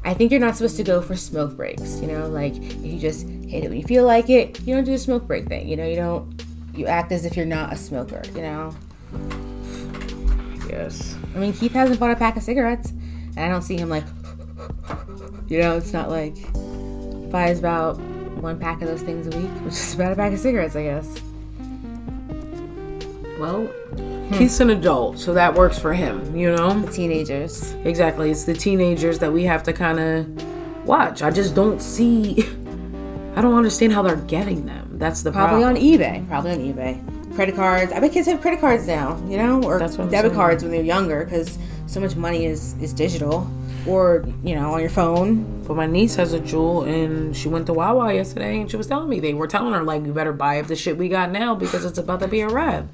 [0.03, 1.99] I think you're not supposed to go for smoke breaks.
[1.99, 4.83] You know, like if you just hit it when you feel like it, you don't
[4.83, 5.67] do a smoke break thing.
[5.67, 6.43] You know, you don't.
[6.73, 8.21] You act as if you're not a smoker.
[8.35, 8.75] You know.
[10.69, 11.15] Yes.
[11.35, 14.05] I mean, Keith hasn't bought a pack of cigarettes, and I don't see him like.
[15.47, 16.35] You know, it's not like
[17.31, 17.97] buys about
[18.41, 20.83] one pack of those things a week, which is about a pack of cigarettes, I
[20.83, 21.21] guess.
[23.39, 23.69] Well,
[24.27, 24.33] Hmm.
[24.33, 26.35] Keith's an adult, so that works for him.
[26.35, 26.81] You know.
[26.81, 27.73] The teenagers.
[27.85, 28.29] Exactly.
[28.29, 31.21] It's the teenagers that we have to kind of watch.
[31.21, 32.43] I just don't see.
[33.35, 34.97] I don't understand how they're getting them.
[34.97, 35.77] That's the Probably problem.
[35.77, 36.27] on eBay.
[36.27, 37.35] Probably on eBay.
[37.35, 37.91] Credit cards.
[37.91, 40.33] I bet kids have credit cards now, you know, or debit saying.
[40.33, 43.47] cards when they're younger because so much money is is digital,
[43.87, 45.63] or you know, on your phone.
[45.67, 48.87] But my niece has a Juul, and she went to Wawa yesterday, and she was
[48.87, 51.31] telling me they were telling her like, "You better buy up the shit we got
[51.31, 52.85] now because it's about to be a wrap."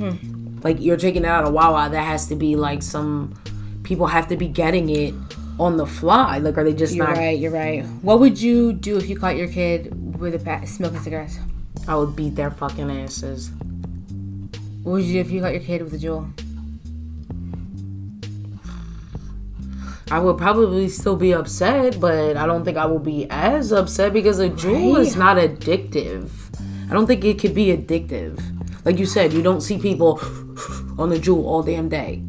[0.00, 0.58] Hmm.
[0.62, 3.34] Like you're taking it out of Wawa, that has to be like some
[3.82, 5.14] people have to be getting it
[5.58, 6.38] on the fly.
[6.38, 7.16] Like, are they just You're not?
[7.16, 7.38] right.
[7.38, 7.84] You're right.
[8.02, 11.38] What would you do if you caught your kid with a pack smoking cigarettes?
[11.86, 13.50] I would beat their fucking asses.
[14.82, 16.32] What would you do if you caught your kid with a Juul?
[20.10, 24.12] I would probably still be upset, but I don't think I will be as upset
[24.12, 26.30] because a Juul is not addictive.
[26.90, 28.40] I don't think it could be addictive.
[28.84, 30.20] Like you said, you don't see people
[30.98, 32.22] on the Juul all damn day.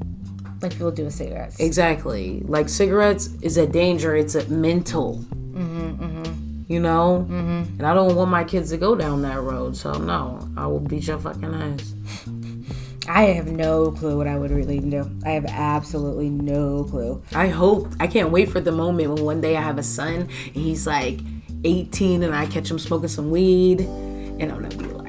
[0.62, 1.60] Like people do with cigarettes.
[1.60, 2.42] Exactly.
[2.46, 4.16] Like cigarettes is a danger.
[4.16, 5.18] It's a mental.
[5.54, 6.70] Mhm, mhm.
[6.70, 7.26] You know?
[7.30, 7.80] Mm-hmm.
[7.80, 9.76] And I don't want my kids to go down that road.
[9.76, 11.94] So no, I will beat your fucking ass.
[13.10, 15.10] I have no clue what I would really do.
[15.26, 17.22] I have absolutely no clue.
[17.34, 17.88] I hope.
[18.00, 20.86] I can't wait for the moment when one day I have a son and he's
[20.86, 21.20] like
[21.64, 25.01] 18 and I catch him smoking some weed and I'm gonna be like.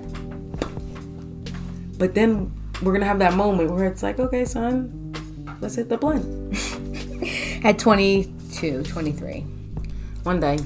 [2.02, 5.14] But then we're gonna have that moment where it's like, okay, son,
[5.60, 6.24] let's hit the blunt.
[7.64, 9.40] At 22, 23.
[10.24, 10.58] One day.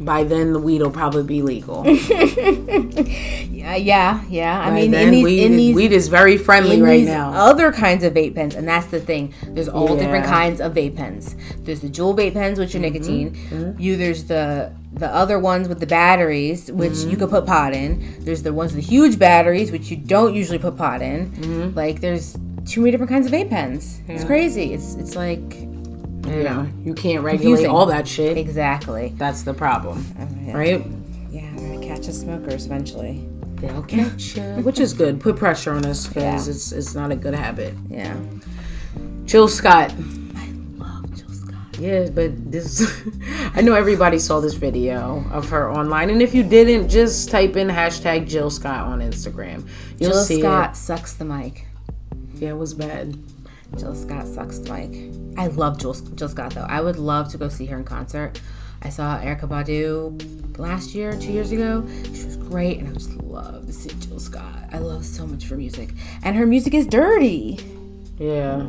[0.00, 1.84] By then, the weed will probably be legal.
[3.50, 4.60] Yeah, yeah, yeah.
[4.60, 7.30] I By mean, then, in these, weed, in these, weed is very friendly right now.
[7.32, 9.34] other kinds of vape pens, and that's the thing.
[9.48, 11.36] There's all different kinds of vape pens.
[11.58, 12.92] There's the Juul vape pens, which are Mm-hmm.
[12.94, 13.76] nicotine.
[13.78, 17.10] You there's the the other ones with the batteries, which Mm-hmm.
[17.10, 18.16] you could put pot in.
[18.24, 21.30] There's the ones with the huge batteries, which you don't usually put pot in.
[21.32, 21.76] Mm-hmm.
[21.76, 24.00] Like there's too many different kinds of vape pens.
[24.08, 24.72] It's crazy.
[24.72, 25.40] It's it's like
[26.30, 27.70] yeah, you can't regulate Confusing.
[27.70, 28.36] all that shit.
[28.38, 29.12] exactly.
[29.16, 30.56] That's the problem, oh, Yeah.
[30.56, 30.86] right?
[31.30, 33.26] Yeah, I'm gonna catch us smokers eventually.
[33.56, 34.42] They'll catch you.
[34.62, 35.20] Which is good.
[35.20, 36.52] Put pressure on us because Yeah.
[36.54, 37.74] it's it's not a good habit.
[37.88, 38.16] Yeah.
[39.26, 39.92] Jill Scott.
[40.34, 41.78] I love Jill Scott.
[41.78, 42.90] Yeah, but this
[43.54, 47.56] I know everybody saw this video of her online, and if you didn't, just type
[47.56, 49.66] in hashtag Jill Scott on Instagram.
[49.98, 51.66] You'll Jill see Scott sucks the mic.
[52.36, 53.18] Yeah, it was bad.
[53.76, 55.12] Jill Scott sucks mic.
[55.38, 56.66] I love Jill, Jill Scott though.
[56.68, 58.40] I would love to go see her in concert.
[58.82, 61.86] I saw Erykah Badu last year, two years ago.
[62.14, 64.64] She was great, and I just love to see Jill Scott.
[64.72, 65.90] I love so much her music,
[66.22, 67.58] and her music is dirty.
[68.18, 68.66] Yeah.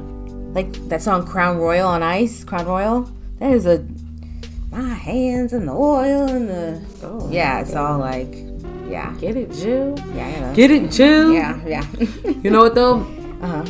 [0.53, 2.43] Like that song "Crown Royal" on Ice.
[2.43, 3.09] Crown Royal.
[3.39, 3.85] That is a
[4.69, 7.59] my hands in the oil and the Oh, yeah.
[7.61, 8.35] It's all like
[8.87, 9.97] yeah, Get it, Jill.
[10.13, 10.53] yeah.
[10.53, 11.31] Get it, Jill.
[11.33, 11.85] yeah, yeah.
[12.43, 12.99] You know what though?
[13.41, 13.65] uh huh.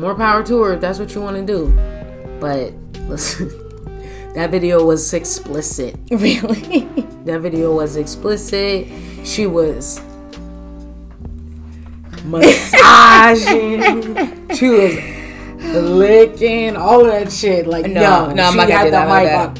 [0.00, 1.66] More power to her if that's what you want to do.
[2.40, 2.72] But
[3.06, 3.50] listen,
[4.34, 5.94] that video was explicit.
[6.10, 6.88] Really?
[7.26, 8.88] That video was explicit.
[9.24, 10.00] She was
[12.24, 14.14] massaging.
[14.56, 14.94] she was
[15.74, 17.66] licking, all of that shit.
[17.66, 19.58] Like No, no, no, I'm not gonna do that, I'm mic not up.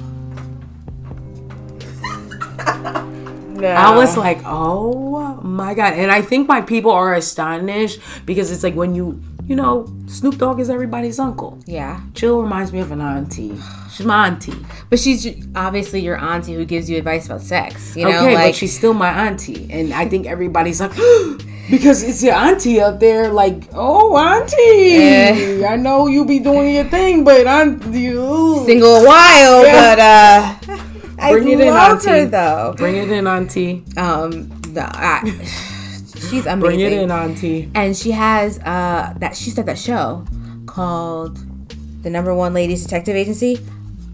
[3.60, 3.68] no.
[3.68, 5.92] I was like, oh my god.
[5.92, 10.38] And I think why people are astonished because it's like when you, you know, Snoop
[10.38, 11.58] Dogg is everybody's uncle.
[11.66, 12.00] yeah.
[12.14, 13.52] Jill reminds me of an auntie.
[13.92, 14.54] She's my auntie.
[14.88, 17.96] But she's obviously your auntie who gives you advice about sex.
[17.96, 19.66] You know, okay, like but she's still my auntie.
[19.72, 20.92] And I think everybody's like,
[21.70, 25.64] because it's your auntie up there, like, oh, auntie.
[25.66, 28.62] I know you be doing your thing, but I'm you.
[28.66, 30.56] single a while, Yeah.
[30.60, 30.82] but uh,
[31.18, 32.30] I Bring it in, love her auntie.
[32.30, 32.74] though.
[32.76, 33.82] Bring it in, auntie.
[33.96, 35.22] Um, the, I,
[36.30, 36.60] she's amazing.
[36.60, 37.70] Bring it in, auntie.
[37.74, 40.24] and she has uh that she said that show
[40.66, 41.38] called
[42.02, 43.58] the number one ladies detective agency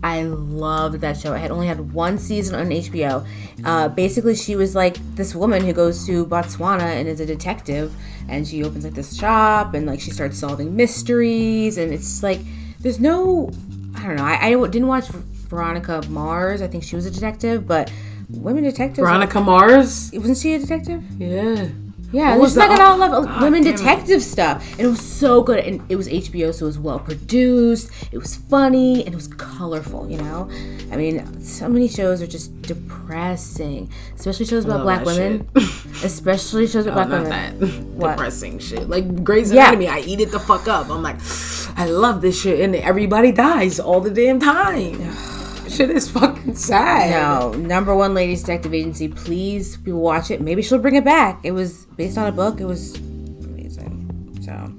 [0.03, 3.27] i loved that show i had only had one season on hbo
[3.65, 7.93] uh, basically she was like this woman who goes to botswana and is a detective
[8.29, 12.41] and she opens like this shop and like she starts solving mysteries and it's like
[12.81, 13.51] there's no
[13.97, 17.67] i don't know i, I didn't watch veronica mars i think she was a detective
[17.67, 17.91] but
[18.29, 20.11] women detectives Veronica Mars.
[20.13, 21.69] wasn't she a detective Yeah.
[22.13, 23.77] Yeah, What was like the- a lot of God women damn it.
[23.79, 25.59] detective stuff, and it was so good.
[25.61, 27.91] And it was HBO, so it was well produced.
[28.13, 30.09] It was funny and it was colorful.
[30.11, 30.49] You know,
[30.93, 35.49] I mean, so many shows are just depressing, especially shows about black women.
[36.05, 37.99] especially shows about Oh, black women.
[37.99, 38.89] that depressing shit.
[38.89, 39.69] Like Grey's Yeah.
[39.69, 40.89] Anatomy, I eat it the fuck up.
[40.91, 41.17] I'm like,
[41.77, 45.01] I love this shit, and everybody dies all the damn time.
[45.77, 47.11] shit is fucking sad.
[47.11, 49.09] No, number one ladies detective agency.
[49.09, 50.41] Please, people watch it.
[50.41, 51.41] Maybe she'll bring it back.
[51.43, 52.61] It was based on a book.
[52.61, 54.39] It was amazing.
[54.43, 54.73] So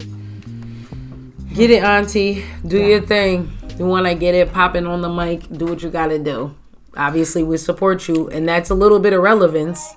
[1.54, 2.44] Get it, auntie.
[2.66, 3.52] Do your thing.
[3.78, 5.48] You want to get it popping on the mic?
[5.50, 6.56] Do what you got to do.
[6.96, 9.88] Obviously, we support you, and that's a little bit of relevance.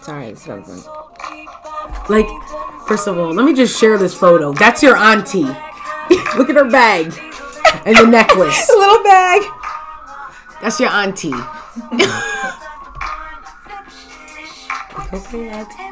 [0.00, 0.86] sorry, it's relevant.
[2.08, 2.26] Like,
[2.86, 4.52] first of all, let me just share this photo.
[4.52, 5.42] That's your auntie.
[6.36, 7.12] Look at her bag
[7.84, 8.68] and the necklace.
[8.76, 9.42] little bag.
[10.60, 11.32] That's your auntie.
[15.12, 15.88] okay, auntie.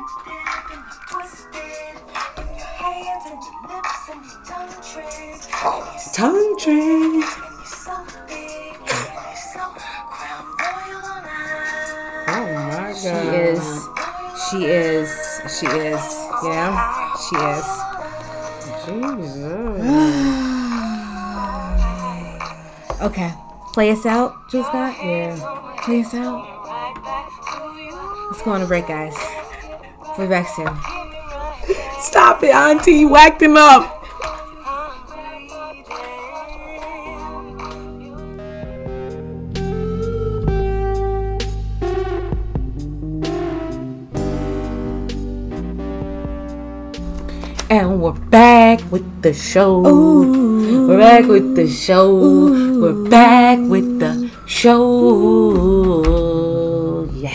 [6.12, 7.24] Tongue trade.
[12.29, 13.02] Oh my god.
[13.02, 13.64] She is.
[14.50, 15.11] She is.
[15.61, 16.05] She is.
[16.42, 16.72] You know?
[17.29, 17.66] She is.
[18.87, 19.83] Jesus.
[22.98, 23.31] Okay.
[23.77, 24.97] Play us out, Jill Scott?
[25.05, 25.37] Yeah.
[25.83, 26.49] Play us out.
[28.31, 29.15] Let's go on a break, guys.
[30.17, 30.75] We'll be back soon.
[32.01, 32.93] Stop it, auntie.
[32.93, 34.06] You whacked him up.
[47.77, 49.83] And we're back with the show.
[49.83, 52.17] We're back with the show.
[52.81, 55.93] We're back with the show.
[57.12, 57.29] Yeah.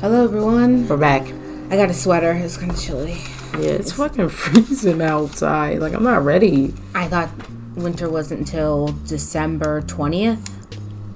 [0.00, 0.88] Hello, everyone.
[0.88, 1.32] We're back.
[1.70, 2.32] I got a sweater.
[2.32, 3.16] It's kind of chilly.
[3.52, 5.78] Yeah, it's fucking freezing outside.
[5.78, 6.74] Like, I'm not ready.
[6.92, 7.30] I thought
[7.76, 10.50] winter wasn't until December 20th.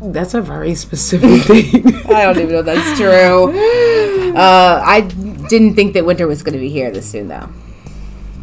[0.00, 1.86] That's a very specific thing.
[2.06, 3.50] I don't even know if that's true.
[4.36, 7.48] Uh, I didn't think that winter was going to be here this soon, though.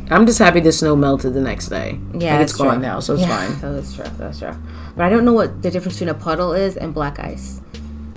[0.10, 2.00] I'm just happy the snow melted the next day.
[2.14, 3.62] Yeah, like it's gone now, so it's Yeah, fine.
[3.76, 4.06] That's true.
[4.18, 4.56] That's true.
[4.96, 7.62] But I don't know what the difference between a puddle is and black ice.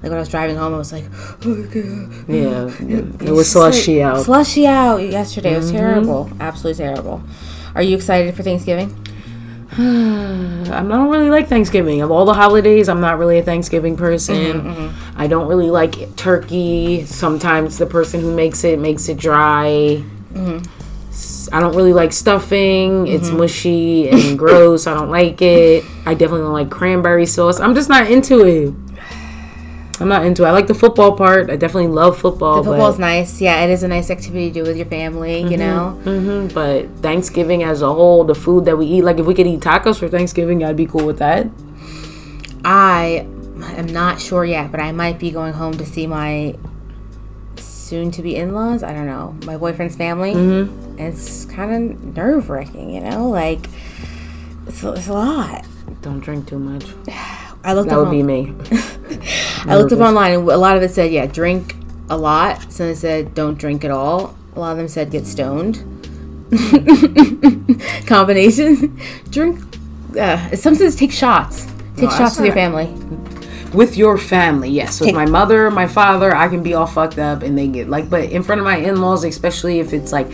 [0.02, 1.04] Like when I was driving home, I was like,
[1.44, 2.28] oh, God.
[2.28, 2.70] Yeah,
[3.28, 4.24] it was slushy out.
[4.24, 5.54] Slushy out yesterday.
[5.54, 6.30] It was terrible.
[6.40, 7.22] Absolutely terrible.
[7.74, 8.94] Are you excited for Thanksgiving?
[9.72, 12.00] I don't really like Thanksgiving.
[12.00, 14.36] Of all the holidays, I'm not really a Thanksgiving person.
[14.36, 17.04] Mm-hmm, I don't really like turkey.
[17.06, 20.02] Sometimes the person who makes it makes it dry.
[20.32, 20.77] Mm-hmm.
[21.52, 23.06] I don't really like stuffing.
[23.06, 24.86] It's mushy and gross.
[24.86, 25.84] I don't like it.
[26.06, 27.60] I definitely don't like cranberry sauce.
[27.60, 28.74] I'm just not into it.
[30.00, 30.46] I'm not into it.
[30.46, 31.50] I like the football part.
[31.50, 32.62] I definitely love football.
[32.62, 33.40] The football's nice.
[33.40, 35.90] Yeah, it is a nice activity to do with your family, you know?
[36.04, 39.46] hmm but Thanksgiving as a whole, the food that we eat, like if we could
[39.46, 41.48] eat tacos for Thanksgiving, I'd be cool with that.
[42.64, 43.26] I
[43.76, 46.54] am not sure yet, but I might be going home to see my
[47.88, 48.82] soon to be in laws.
[48.82, 49.34] I don't know.
[49.44, 50.34] My boyfriend's family.
[50.34, 50.98] Mm-hmm.
[50.98, 53.28] It's kind of nerve wracking, you know?
[53.28, 53.66] Like,
[54.66, 55.64] it's, it's a lot.
[56.02, 56.84] Don't drink too much.
[57.64, 58.54] I looked That up would be me.
[59.66, 61.74] I looked up online and a lot of it said, yeah, drink
[62.08, 62.70] a lot.
[62.72, 64.36] Some it said don't drink at all.
[64.54, 65.76] A lot of them said get stoned.
[68.06, 68.98] Combination.
[69.30, 69.60] Drink.
[70.18, 71.66] Uh, some says take shots.
[71.96, 72.86] Take No, shots with your family.
[73.74, 74.98] With your family, yes.
[75.00, 77.88] With Take- my mother, my father, I can be all fucked up and they get
[77.88, 80.26] like, but in front of my in laws, especially if it's like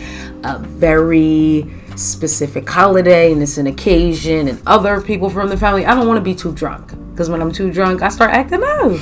[0.43, 5.95] a very specific holiday and it's an occasion and other people from the family, I
[5.95, 6.93] don't want to be too drunk.
[7.11, 8.99] Because when I'm too drunk, I start acting out.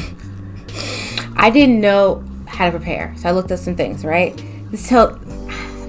[1.35, 4.03] I didn't know how to prepare, so I looked up some things.
[4.03, 4.41] Right.
[4.71, 5.19] This told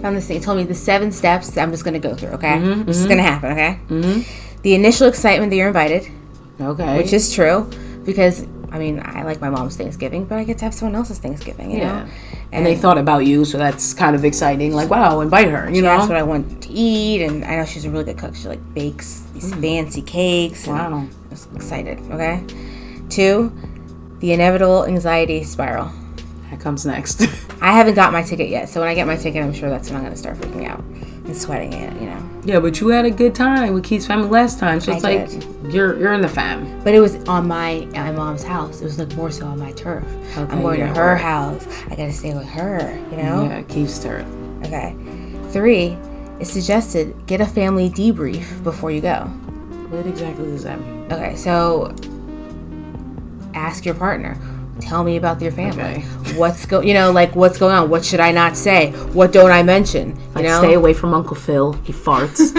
[0.03, 0.41] found this thing.
[0.43, 2.31] Told me the seven steps that I'm just gonna go through.
[2.31, 2.59] Okay.
[2.85, 3.53] This is gonna happen.
[3.53, 3.79] Okay.
[3.89, 4.61] Mm-hmm.
[4.63, 6.11] The initial excitement that you're invited.
[6.61, 6.99] Okay.
[6.99, 7.69] which is true
[8.05, 11.19] because I mean I like my mom's Thanksgiving, but I get to have someone else's
[11.19, 12.05] Thanksgiving, you Yeah.
[12.05, 12.11] know.
[12.53, 14.73] and they thought about you, so that's kind of exciting.
[14.73, 15.97] Like, wow, invite her, you know?
[15.97, 18.37] That's what I want to eat, and I know she's a really good cook.
[18.37, 19.61] She like bakes these mm.
[19.61, 20.67] fancy cakes.
[20.69, 20.99] And Wow.
[21.01, 21.99] I was excited.
[22.13, 22.45] Okay.
[23.09, 23.53] Two,
[24.21, 25.91] the inevitable anxiety spiral.
[26.51, 27.23] That comes next.
[27.61, 29.89] I haven't got my ticket yet, so when I get my ticket, I'm sure that's
[29.91, 31.93] when I'm gonna start freaking out and sweating it.
[32.01, 32.24] You know.
[32.45, 35.05] Yeah, but you had a good time with Keith's family last time, so I it's
[35.05, 35.73] like did.
[35.73, 36.83] you're you're in the fam.
[36.85, 38.81] But it was on my my mom's house.
[38.81, 40.05] It was like more so on my turf.
[40.37, 41.21] Okay, I'm going yeah, to her right.
[41.21, 41.67] house.
[41.87, 42.99] I gotta stay with her.
[43.11, 43.45] You know.
[43.45, 44.27] Yeah, Keith's turf.
[44.65, 44.95] Okay.
[45.51, 45.97] Three,
[46.39, 49.21] it's suggested get a family debrief before you go.
[49.89, 51.13] What exactly does that mean?
[51.13, 51.95] Okay, so
[53.55, 54.39] ask your partner.
[54.81, 55.83] Tell me about your family.
[55.83, 56.01] Okay.
[56.37, 57.89] What's go you know, like what's going on?
[57.91, 58.91] What should I not say?
[59.13, 60.11] What don't I mention?
[60.17, 60.59] You Like, know?
[60.61, 61.75] stay away from Uncle Phil.
[61.85, 62.51] He farts.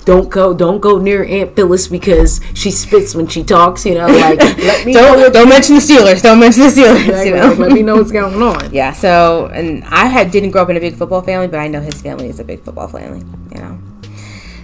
[0.04, 0.52] don't go.
[0.54, 3.86] Don't go near Aunt Phyllis because she spits when she talks.
[3.86, 5.16] You know, like let me know.
[5.16, 6.20] don't don't mention the Steelers.
[6.22, 7.04] Don't mention the Steelers.
[7.04, 7.48] Exactly, You know?
[7.50, 8.72] like, let me know what's going on.
[8.72, 11.68] Yeah, so and I had didn't grow up in a big football family, but I
[11.68, 13.20] know his family is a big football family,
[13.54, 13.78] you know.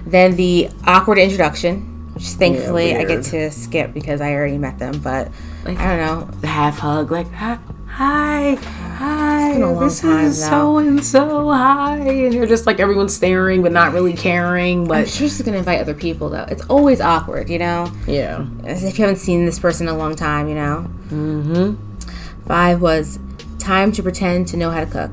[0.06, 4.98] Then the awkward introduction, which thankfully I get to skip because I already met them,
[5.00, 5.28] but
[5.76, 6.40] I don't know.
[6.40, 9.52] The half hug, like hi, hi, hi.
[9.52, 11.50] been a long this is so and so.
[11.50, 14.82] Hi, and you're just like everyone's staring but not really caring.
[14.82, 16.46] I'm But sure she's gonna invite other people though.
[16.48, 19.98] It's always awkward, you know, yeah, as if you haven't seen this person in a
[19.98, 20.90] long time, you know.
[21.08, 22.46] Mm-hmm.
[22.46, 23.18] Five was
[23.58, 25.12] time to pretend to know how to cook.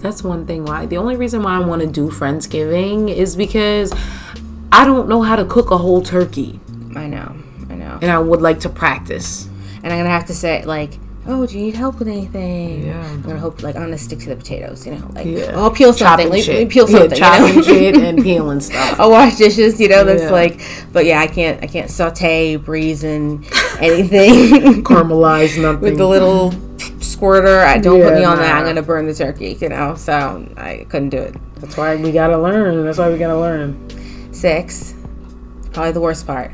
[0.00, 0.64] that's one thing.
[0.64, 3.92] Why the only reason why I want to do friendsgiving is because
[4.70, 6.60] I don't know how to cook a whole turkey,
[6.94, 7.34] I know,
[8.02, 9.46] and I would like to practice.
[9.82, 10.98] and I'm gonna have to say like.
[11.28, 12.86] Oh, do you need help with anything?
[12.86, 13.04] Yeah.
[13.04, 15.10] I'm gonna hope like I'm gonna stick to the potatoes, you know.
[15.12, 15.50] Like, Yeah.
[15.56, 16.28] oh, I'll peel something.
[16.28, 16.68] Let, shit.
[16.68, 17.10] peel Yeah, something.
[17.10, 17.62] you chopping know?
[17.62, 19.00] shit and peeling stuff.
[19.00, 20.04] I'll wash dishes, you know.
[20.04, 20.30] That's Yeah.
[20.30, 20.60] like,
[20.92, 23.44] but yeah, I can't, I can't saute, braising,
[23.80, 25.80] anything Caramelize nothing.
[25.80, 26.52] with the little
[27.00, 27.58] squirter.
[27.58, 28.54] I don't put me on that.
[28.54, 29.96] I'm gonna burn the turkey, you know.
[29.96, 31.34] So I couldn't do it.
[31.56, 32.84] That's why we gotta learn.
[32.84, 34.32] That's why we gotta learn.
[34.32, 34.94] Six,
[35.72, 36.52] probably the worst part,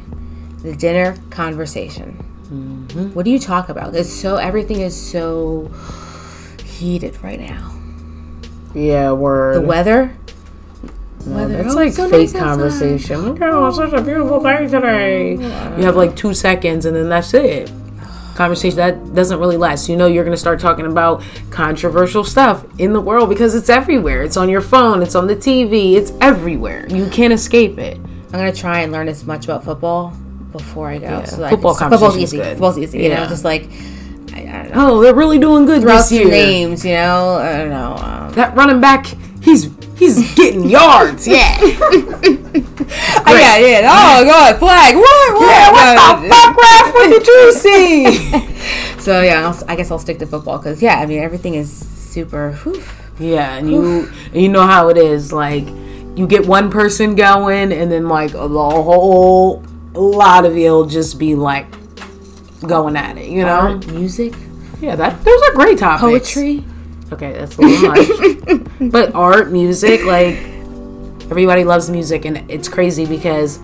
[0.62, 2.24] the dinner conversation.
[2.44, 3.14] Mm-hmm.
[3.14, 3.94] What do you talk about?
[3.94, 5.70] It's so everything is so
[6.64, 7.74] heated right now.
[8.74, 9.56] Yeah, word.
[9.56, 10.16] The weather.
[11.26, 11.60] Weather.
[11.60, 12.40] It's oh, like it's so fake nice outside.
[12.40, 13.20] conversation.
[13.22, 15.32] Look at oh, such a beautiful day today.
[15.32, 17.70] You have like two seconds and then that's it.
[18.34, 19.88] conversation that doesn't really last.
[19.88, 23.68] You know, you're going to start talking about controversial stuff in the world because it's
[23.68, 24.22] everywhere.
[24.22, 26.88] It's on your phone, it's on the TV, it's everywhere.
[26.88, 27.98] You can't escape it.
[27.98, 30.16] I'm gonna try and learn as much about football
[30.52, 31.06] before I go.
[31.06, 32.36] Yeah, So football football's easy.
[32.36, 32.52] good.
[32.52, 32.98] Football's easy.
[32.98, 33.22] You Yeah.
[33.24, 33.68] know, just like
[34.34, 34.90] I, I don't know.
[34.96, 36.28] Oh, they're really doing good Throw this year.
[36.28, 36.84] names.
[36.84, 37.96] You know, I don't know.
[37.96, 39.06] Um, That running back,
[39.42, 41.26] he's he's getting yards.
[41.26, 41.56] Yeah.
[41.60, 43.88] oh, yeah, yeah.
[43.90, 44.94] Oh god, flag.
[44.96, 45.34] What?
[45.34, 45.50] What?
[45.50, 46.94] Yeah, what the fuck, Raf?
[46.94, 48.48] What did you see?
[49.02, 51.72] So yeah, I'll, I guess I'll stick to football because yeah, I mean everything is
[51.72, 52.52] super.
[52.62, 52.80] Whew.
[53.18, 55.32] Yeah, and you you know how it is.
[55.32, 55.66] Like
[56.14, 59.60] you get one person going, and then like the whole
[60.00, 61.66] lot of you'll just be like
[62.66, 63.28] going at it.
[63.28, 63.74] You know?
[63.74, 64.34] Art, music,
[64.80, 66.00] Yeah, that those are great topics.
[66.02, 66.64] poetry.
[67.12, 68.68] Okay, that's a little much.
[68.92, 70.36] but art, music, like
[71.30, 73.60] everybody loves music, and it's crazy because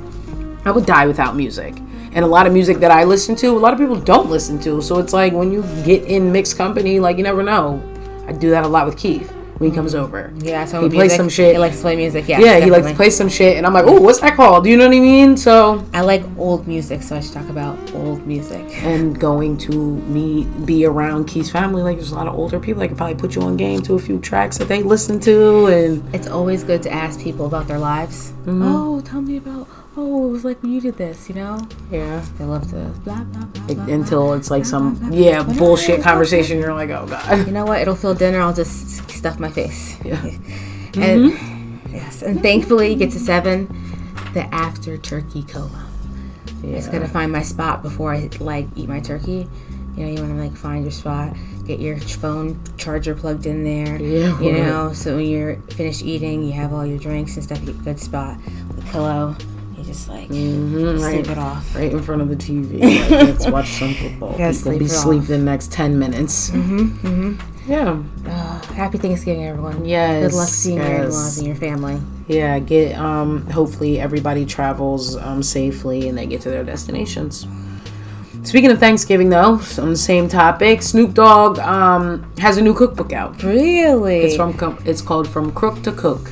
[0.65, 1.75] I would die without music.
[2.13, 4.59] And a lot of music that I listen to, a lot of people don't listen
[4.61, 4.83] to.
[4.83, 7.83] So it's like when you get in mixed company, like you never know.
[8.27, 10.33] I do that a lot with Keith when he comes over.
[10.39, 11.53] Yeah, so he music, plays some shit.
[11.53, 12.29] He likes to play music.
[12.29, 14.65] Yeah, yeah, he likes to play some shit, and I'm like, oh, what's that called?
[14.65, 15.37] Do you know what I mean?
[15.37, 18.65] So I like old music, so I should talk about old music.
[18.85, 22.83] and going to me be around Keith's family, like there's a lot of older people.
[22.83, 25.67] I could probably put you on game to a few tracks that they listen to,
[25.67, 28.33] and It's always good to ask people about their lives.
[28.45, 28.63] Mm-hmm.
[28.63, 29.69] Oh, tell me about.
[30.01, 31.29] Oh, it was like when you did this.
[31.29, 32.25] You know, yeah.
[32.39, 33.67] they love to blah blah blah.
[33.67, 33.95] blah, blah.
[33.95, 36.59] until it's like some yeah bullshit conversation.
[36.59, 37.47] You're like, oh god.
[37.47, 37.81] You know what?
[37.83, 38.41] It'll fill dinner.
[38.41, 39.97] I'll just stuff my face.
[40.05, 40.25] Yeah.
[40.97, 41.95] And Mm-hmm.
[41.95, 43.67] yes, and thankfully, get to seven,
[44.35, 45.87] the after turkey coma.
[46.63, 49.47] It's gonna find my spot before I like eat my turkey.
[49.97, 51.37] You know, you want to like find your spot,
[51.67, 54.01] get your phone charger plugged in there.
[54.01, 54.63] Yeah, You right.
[54.63, 57.61] know, so when you're finished eating, you have all your drinks and stuff.
[57.61, 58.37] You get a good spot,
[58.75, 59.37] with pillow.
[59.89, 61.25] Just like Mm-hmm, right.
[61.25, 61.75] sleep it off.
[61.75, 62.81] Right in front of the TV.
[63.11, 64.33] Like, let's watch some football.
[64.33, 64.97] People sleep be it off.
[64.99, 66.51] sleep the next ten minutes.
[66.51, 67.07] Mm-hmm.
[67.07, 67.71] Mm-hmm.
[67.73, 68.03] Yeah.
[68.27, 69.85] Uh, happy Thanksgiving, everyone.
[69.87, 72.01] Yes, Good luck seeing your in-laws and your family.
[72.27, 72.59] Yeah.
[72.59, 73.47] Get um.
[73.51, 77.47] Hopefully everybody travels um safely and they get to their destinations.
[78.45, 83.13] Speaking of Thanksgiving, though, on the same topic, Snoop Dogg um has a new cookbook
[83.15, 83.43] out.
[83.43, 84.19] Really?
[84.21, 86.31] It's from it's called From Crook to Cook.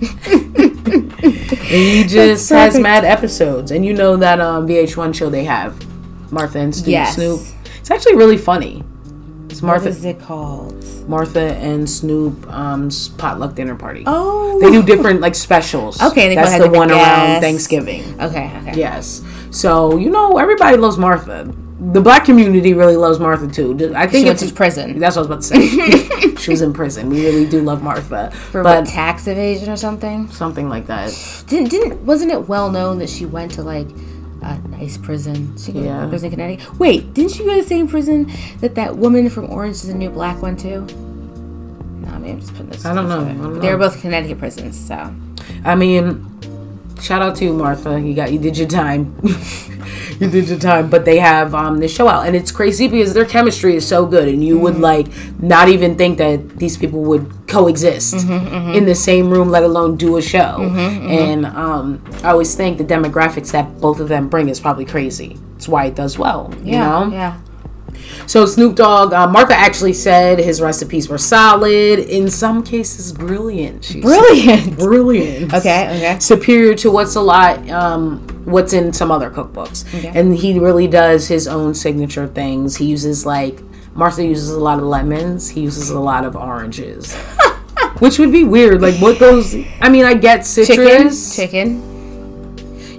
[0.86, 5.74] he just has mad episodes, and you know that um VH1 show they have
[6.32, 6.88] Martha and Snoop.
[6.88, 7.14] Yes.
[7.14, 7.40] Snoop.
[7.80, 8.82] It's actually really funny.
[9.48, 10.84] It's Martha is it called?
[11.08, 14.04] Martha and Snoop um potluck dinner party.
[14.06, 14.58] Oh.
[14.60, 16.02] They do different like specials.
[16.02, 17.40] Okay, they that's the one different around.
[17.40, 18.20] Thanksgiving.
[18.20, 18.52] Okay.
[18.62, 18.72] Okay.
[18.76, 19.22] Yes.
[19.50, 21.52] So you know everybody loves Martha.
[21.78, 23.92] The black community really loves Martha too.
[23.94, 26.34] I think She went to prison that's what I was about to say.
[26.36, 27.10] she was in prison.
[27.10, 28.30] We really do love Martha.
[28.30, 30.30] for but what, tax evasion or something.
[30.30, 31.10] something like that.
[31.48, 33.88] Didn't didn't wasn't it well known that she went to like
[34.42, 35.56] a nice prison?
[35.58, 36.02] She Yeah.
[36.02, 36.78] to prison in Connecticut.
[36.78, 39.94] Wait, didn't she go to the same prison that that woman from Orange is the
[39.94, 40.80] New Black went to?
[40.80, 42.86] No, maybe I'm just putting this.
[42.86, 43.20] I don't know.
[43.20, 45.14] I don't They were both Connecticut prisons, so
[45.62, 46.26] I mean,
[47.02, 48.00] shout out to you, Martha.
[48.00, 49.14] You got you did your time.
[50.20, 50.88] you did your time.
[50.90, 54.06] But they have um this show out, and it's crazy because their chemistry is so
[54.06, 54.82] good, and you would mm-hmm.
[54.82, 55.06] like
[55.42, 58.74] not even think that these people would coexist mm-hmm, mm-hmm.
[58.74, 60.62] in the same room, let alone do a show.
[61.06, 65.38] And um, I always think the demographics that both of them bring is probably crazy.
[65.56, 66.52] It's why it does well.
[66.62, 67.12] You yeah, know.
[67.12, 67.40] yeah.
[68.26, 73.84] So Snoop Dogg, uh, Martha actually said his recipes were solid, in some cases brilliant.
[73.84, 74.00] She.
[74.00, 74.76] Brilliant.
[74.78, 75.54] brilliant.
[75.54, 76.18] Okay, okay.
[76.18, 81.28] Superior to what's a lot, um, what's in some other cookbooks, and he really does
[81.28, 82.76] his own signature things.
[82.76, 83.60] He uses like
[83.94, 85.48] Martha uses a lot of lemons.
[85.48, 87.14] He uses a lot of oranges.
[88.00, 88.82] Which would be weird.
[88.82, 89.54] Like what goes?
[89.80, 91.36] I mean, I get Chicken, citrus.
[91.36, 91.96] chicken.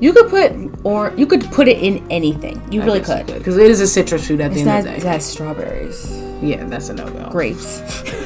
[0.02, 2.62] You could put or you could put it in anything.
[2.72, 3.26] You really could.
[3.28, 4.96] because it is a citrus food at the It's end not, of the day.
[4.96, 7.30] It has strawberries, Yeah, that's a no go.
[7.30, 7.82] grapes.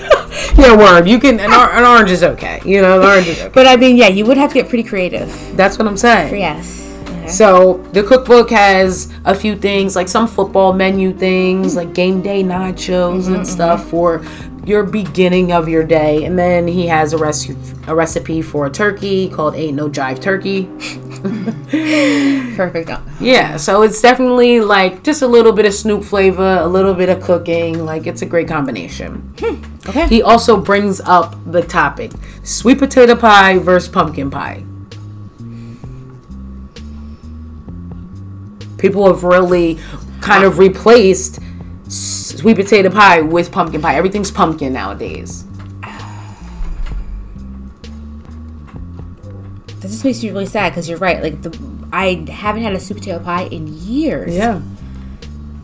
[0.57, 1.07] Yeah, word.
[1.07, 2.62] You can an, or- an orange is okay.
[2.64, 3.51] You know, an orange is okay.
[3.53, 5.30] But I mean, yeah, you would have to get pretty creative.
[5.57, 6.36] That's what I'm saying.
[6.36, 6.88] Yes.
[7.07, 7.28] Okay.
[7.28, 12.43] So the cookbook has a few things, like some football menu things, like game day
[12.43, 13.89] nachos and mm-hmm, stuff mm-hmm.
[13.89, 14.24] for
[14.66, 16.24] your beginning of your day.
[16.24, 17.55] And then he has a recipe
[17.88, 20.66] a recipe for a turkey called Ain't No Jive Turkey.
[22.55, 22.91] Perfect.
[23.20, 27.09] Yeah, so it's definitely like just a little bit of Snoop flavor, a little bit
[27.09, 27.86] of cooking.
[27.86, 29.34] Like it's a great combination.
[29.39, 30.07] Hmm, okay.
[30.07, 32.12] He also brings up the topic
[32.43, 34.64] sweet potato pie versus pumpkin pie.
[38.78, 39.80] People have really
[40.22, 41.39] kind of replaced
[42.38, 43.96] sweet potato pie with pumpkin pie.
[43.96, 45.46] Everything's pumpkin nowadays.
[49.82, 51.22] That just makes me really sad because you're right.
[51.24, 51.58] Like the,
[51.92, 54.36] I haven't had a sweet potato pie in years.
[54.36, 54.62] Yeah,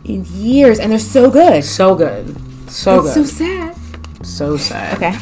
[0.04, 1.62] in years, and they're so good.
[1.64, 2.36] So good.
[2.70, 3.76] So It's so sad.
[4.22, 4.96] So, sad.
[4.96, 5.16] Okay.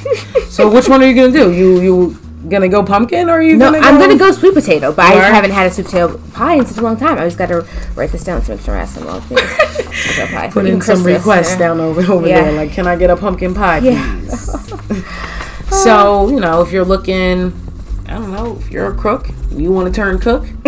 [0.49, 1.53] So which one are you gonna do?
[1.53, 2.19] You you
[2.49, 3.89] gonna go pumpkin or are you No, gonna go?
[3.89, 6.79] I'm gonna go sweet potato, but I haven't had a sweet potato pie in such
[6.79, 7.19] a long time.
[7.19, 9.41] I just gotta write this down to make sure I have some more things.
[10.31, 10.51] Pie.
[10.53, 11.59] Put Even in some requests yeah.
[11.59, 12.43] down over over Yeah.
[12.43, 12.53] there.
[12.53, 14.19] Like, can I get a pumpkin pie, Yeah.
[14.21, 15.05] please?
[15.83, 17.53] so you know, if you're looking,
[18.09, 20.45] I don't know, if you're a crook, you want to turn cook,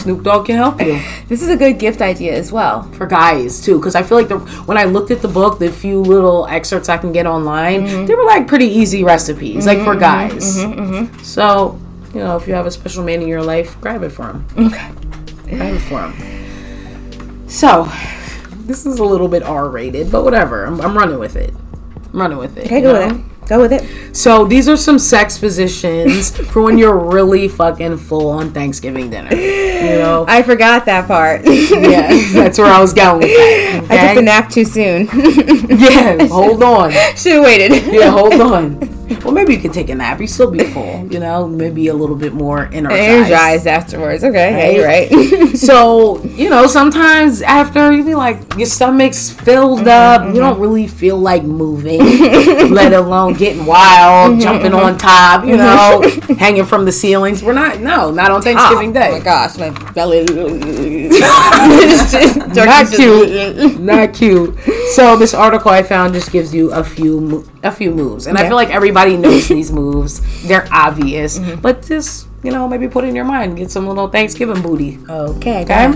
[0.00, 1.00] Snoop Dogg can help you.
[1.28, 2.82] This is a good gift idea as well.
[2.98, 5.70] for guys too because i feel like the when i looked at the book the
[5.70, 8.06] few little excerpts i can get online Mm-hmm.
[8.06, 11.18] they were like pretty easy recipes like for mm-hmm, guys mm-hmm, mm-hmm.
[11.22, 11.78] so
[12.12, 14.44] you know if you have a special man in your life grab it for him
[14.58, 14.90] Okay.
[15.56, 17.86] grab it for him so
[18.66, 21.54] this is a little bit r-rated but whatever i'm, I'm running with it
[22.12, 23.24] i'm running with it Okay, go know?
[23.46, 24.14] Go with it.
[24.16, 29.34] so these are some sex positions for when you're really fucking full on thanksgiving dinner
[29.34, 31.42] you know I forgot that part.
[31.44, 34.14] yeah that's where i was going with that I took okay?
[34.14, 35.08] the nap too soon.
[35.80, 36.90] Yeah, hold on.
[37.16, 37.92] Should have waited.
[37.92, 38.99] Yeah, hold on.
[39.18, 40.20] Well, maybe you can take a nap.
[40.20, 43.00] You still be full, you know, maybe a little bit more energized.
[43.00, 44.24] Energized afterwards.
[44.24, 45.50] Okay, yeah, you're right.
[45.60, 50.38] So, you know, sometimes after you be like, your stomach's filled mm-hmm, up, you mm-hmm.
[50.38, 51.98] don't really feel like moving,
[52.70, 56.02] let alone getting wild, mm-hmm, jumping on top, you know,
[56.38, 57.42] hanging from the ceilings.
[57.42, 59.10] We're not, no, not on oh, Thanksgiving Day.
[59.10, 60.24] Oh my gosh, my belly.
[62.54, 63.80] Not cute.
[63.80, 64.58] Not cute.
[64.94, 68.46] So this article I found just gives you a few a few moves, and I
[68.46, 70.20] feel like everybody knows these moves.
[70.46, 71.60] They're obvious, Mm-hmm.
[71.60, 74.98] but just you know maybe put it in your mind, get some little Thanksgiving booty.
[75.08, 75.92] Okay, Okay.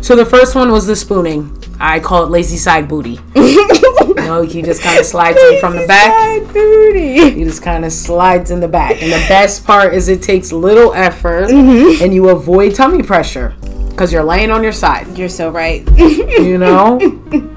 [0.00, 1.52] So the first one was the spooning.
[1.80, 3.18] I call it lazy side booty.
[3.34, 6.10] you know, he just kind of slides in from the back.
[6.12, 7.30] Side booty.
[7.34, 10.52] He just kind of slides in the back, and the best part is it takes
[10.52, 12.02] little effort, Mm-hmm.
[12.04, 13.54] and you avoid tummy pressure
[13.90, 15.18] because you're laying on your side.
[15.18, 15.82] You're so right.
[15.98, 16.98] You know.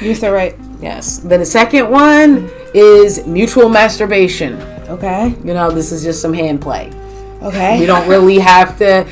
[0.00, 0.56] You're so right.
[0.80, 1.18] Yes.
[1.18, 4.54] Then the second one is mutual masturbation.
[4.88, 5.34] Okay.
[5.44, 6.90] You know, this is just some hand play.
[7.42, 7.80] Okay.
[7.80, 9.06] You don't really have to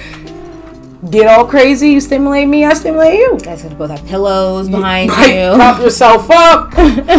[1.11, 1.91] get all crazy.
[1.91, 3.33] You stimulate me, I stimulate you.
[3.35, 5.55] You guys both have pillows behind Right, you.
[5.55, 6.77] prop yourself up.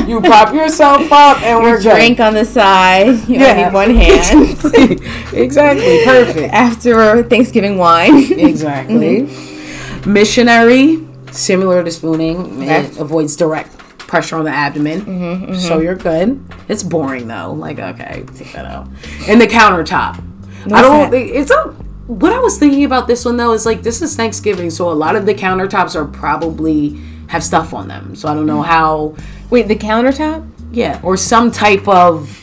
[0.08, 1.96] You prop yourself up, and we're good.
[1.96, 3.08] Drink on the side.
[3.28, 3.52] You Yeah.
[3.52, 5.34] only need one hand.
[5.34, 6.04] exactly.
[6.04, 6.54] Perfect.
[6.54, 8.18] After Thanksgiving wine.
[8.34, 9.22] Exactly.
[9.22, 10.14] Mm-hmm.
[10.14, 11.00] Missionary,
[11.32, 12.86] similar to spooning, Okay.
[12.86, 13.72] it avoids direct
[14.10, 15.56] pressure on the abdomen, mm-hmm, mm-hmm.
[15.56, 16.44] so you're good.
[16.68, 17.54] It's boring though.
[17.54, 18.90] Like, okay, take that out.
[19.28, 20.22] And the countertop.
[20.66, 21.04] I don't.
[21.04, 21.12] that?
[21.12, 21.76] think It's a.
[22.08, 24.94] What I was thinking about this one though is like this is Thanksgiving, so a
[24.94, 28.16] lot of the countertops are probably have stuff on them.
[28.16, 28.66] So I don't know mm.
[28.66, 29.16] how.
[29.52, 30.50] Wait, the countertop?
[30.72, 32.36] Yeah, or some type of.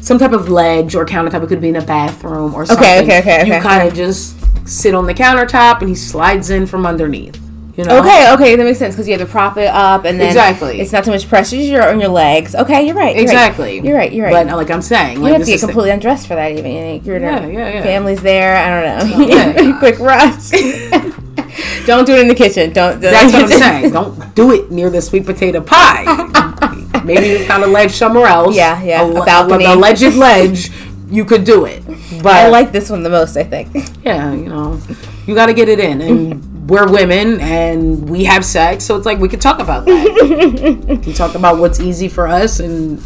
[0.00, 1.44] Some type of ledge or countertop.
[1.44, 2.84] It could be in a bathroom or something.
[2.84, 3.62] okay, okay, You okay.
[3.62, 7.43] kind of just sit on the countertop and he slides in from underneath.
[7.76, 7.98] You know?
[8.00, 10.80] Okay, okay, that makes sense because you have to prop it up and then Exactly.
[10.80, 12.54] it's not too much pressure you're on your legs.
[12.54, 13.14] Okay, you're right.
[13.16, 13.76] You're Exactly.
[13.80, 13.84] Right.
[13.84, 14.12] You're right.
[14.12, 14.46] You're right.
[14.46, 16.52] But uh, like I'm saying, you like have to get the- completely undressed for that.
[16.52, 16.70] Even
[17.04, 17.82] you're Yeah, yeah, yeah.
[17.82, 18.56] Family's there.
[18.56, 19.26] I don't know.
[19.26, 19.78] yeah.
[19.80, 20.50] Quick rush.
[21.86, 22.72] don't do it in the kitchen.
[22.72, 23.00] Don't.
[23.00, 23.92] do That's what I'm saying.
[23.92, 26.04] Don't do it near the sweet potato pie.
[27.04, 28.54] Maybe you found a ledge somewhere else.
[28.56, 29.64] Yeah, yeah, A, a balcony.
[29.64, 30.70] A alleged ledge.
[31.10, 31.84] You could do it.
[32.22, 33.36] But I like this one the most.
[33.36, 33.68] I think.
[34.04, 34.80] yeah, you know,
[35.26, 36.00] you got to get it in.
[36.00, 40.84] And we're women and we have sex, so it's like we could talk about that.
[40.88, 42.98] we can talk about what's easy for us and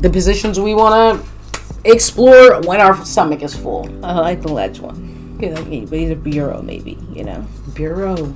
[0.00, 3.88] the positions we want to explore when our stomach is full.
[4.04, 5.38] I like the ledge one.
[5.40, 6.98] Like, but he's a bureau, maybe.
[7.12, 7.46] You know.
[7.74, 8.34] Bureau.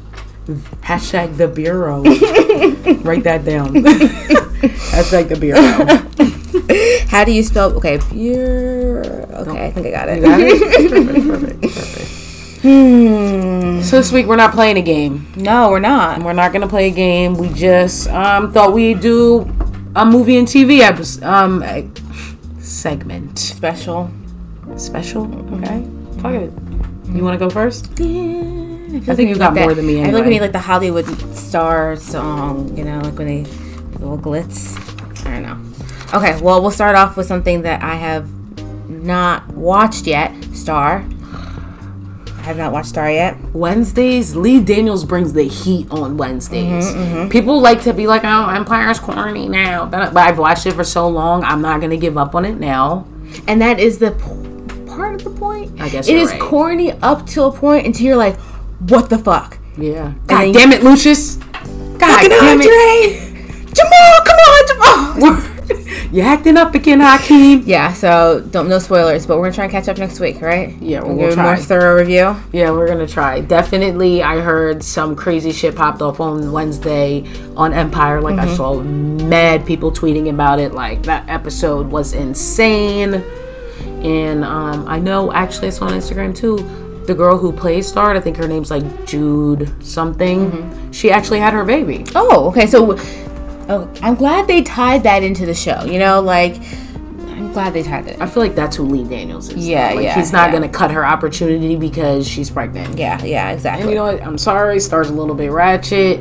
[0.83, 2.03] Hashtag the bureau.
[3.03, 3.75] Write that down.
[3.75, 7.07] Hashtag the bureau.
[7.09, 7.73] How do you spell?
[7.77, 9.03] Okay, bureau.
[9.03, 10.17] Okay, I think I got it.
[10.17, 10.61] You got it?
[11.07, 11.90] Perfect, perfect, perfect.
[12.63, 13.81] Hmm.
[13.81, 15.27] So this week we're not playing a game.
[15.35, 16.23] No, we're not.
[16.23, 17.35] We're not gonna play a game.
[17.35, 19.51] We just um thought we'd do
[19.97, 21.65] a movie and TV episode um
[22.61, 24.11] segment Special.
[24.77, 25.25] special.
[25.55, 25.87] Okay,
[26.21, 26.53] fuck it.
[27.15, 27.99] You want to go first?
[27.99, 28.43] Yeah,
[29.09, 30.59] I, I think you got more than me I feel like we need like the
[30.59, 33.43] Hollywood star song, you know, like when they
[33.99, 34.77] little glitz.
[35.27, 36.19] I don't know.
[36.19, 38.29] Okay, well we'll start off with something that I have
[38.91, 40.35] not watched yet.
[40.55, 41.07] Star.
[42.41, 43.37] I have not watched Star yet.
[43.53, 46.87] Wednesdays, Lee Daniels brings the heat on Wednesdays.
[46.87, 50.73] Mm-hmm, People like to be like, "Oh, Empire's corny now," but, but I've watched it
[50.73, 51.45] for so long.
[51.45, 53.07] I'm not gonna give up on it now.
[53.47, 55.81] And that is the p- part of the point.
[55.81, 56.41] I guess it is right.
[56.41, 58.37] corny up to a point until you're like,
[58.89, 59.59] what the fuck?
[59.77, 60.15] Yeah.
[60.27, 61.37] God damn it, Lucious.
[61.37, 62.67] God damn it.
[62.67, 63.67] Andre!
[63.73, 64.67] Jamal, come on,
[65.21, 65.50] Jamal!
[66.13, 67.63] You acting up again, Hakeem.
[67.67, 70.75] Yeah, so don't no spoilers, but we're gonna try and catch up next week, right?
[70.83, 71.45] Yeah, we'll a try.
[71.45, 72.35] more thorough review.
[72.53, 73.41] Yeah, we're gonna try.
[73.41, 77.25] Definitely, I heard some crazy shit popped off on Wednesday
[77.57, 78.21] on Empire.
[78.21, 80.73] Like I saw mad people tweeting about it.
[80.73, 83.23] Like that episode was insane.
[84.03, 86.57] And um, I know actually it's on Instagram too.
[87.07, 90.91] The girl who plays Star, I think her name's like Jude something.
[90.93, 92.05] She actually had her baby.
[92.15, 92.67] Oh, okay.
[92.67, 92.97] So,
[93.71, 95.85] oh, I'm glad they tied that into the show.
[95.85, 96.57] You know, like
[97.29, 98.21] I'm glad they tied it.
[98.21, 99.67] I feel like that's who Lee Daniels is.
[99.67, 100.57] Yeah, like, yeah, He's not yeah.
[100.57, 102.99] gonna cut her opportunity because she's pregnant.
[102.99, 103.83] Yeah, yeah, exactly.
[103.83, 104.23] And you know what?
[104.23, 104.79] I'm sorry.
[104.81, 106.19] Star's a little bit ratchet.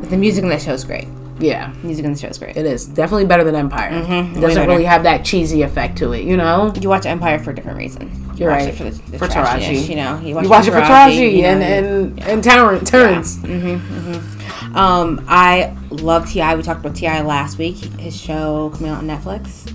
[0.00, 1.08] But the music in that show is great.
[1.40, 1.72] Yeah.
[1.82, 2.56] Music in the show is great.
[2.56, 3.90] It is definitely better than Empire.
[3.90, 4.36] Mm-hmm.
[4.36, 6.72] It doesn't really have that cheesy effect to it, you know.
[6.78, 8.10] You watch Empire for a different reason.
[8.34, 8.74] You You're watch right.
[8.74, 9.88] for the, the For Taraji.
[9.88, 12.90] You know, you watch, You watch it for Taraji and and and Terrence.
[12.90, 13.36] Terrence.
[13.38, 14.39] Mm-hmm, mm-hmm.
[14.74, 16.54] Um, I love Ti.
[16.54, 17.22] We talked about T.I.
[17.22, 17.76] last week.
[17.98, 19.72] His show coming out on Netflix.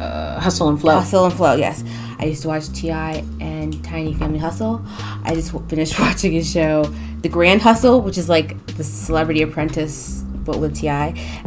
[0.00, 0.94] Uh, Hustle and Flow.
[0.94, 1.54] Hustle and Flow.
[1.56, 1.84] Yes,
[2.18, 3.24] I used to watch T.I.
[3.40, 4.82] and Tiny Family Hustle.
[5.24, 6.84] I just finished watching his show,
[7.22, 10.88] The Grand Hustle, which is like the Celebrity Apprentice but with Ti.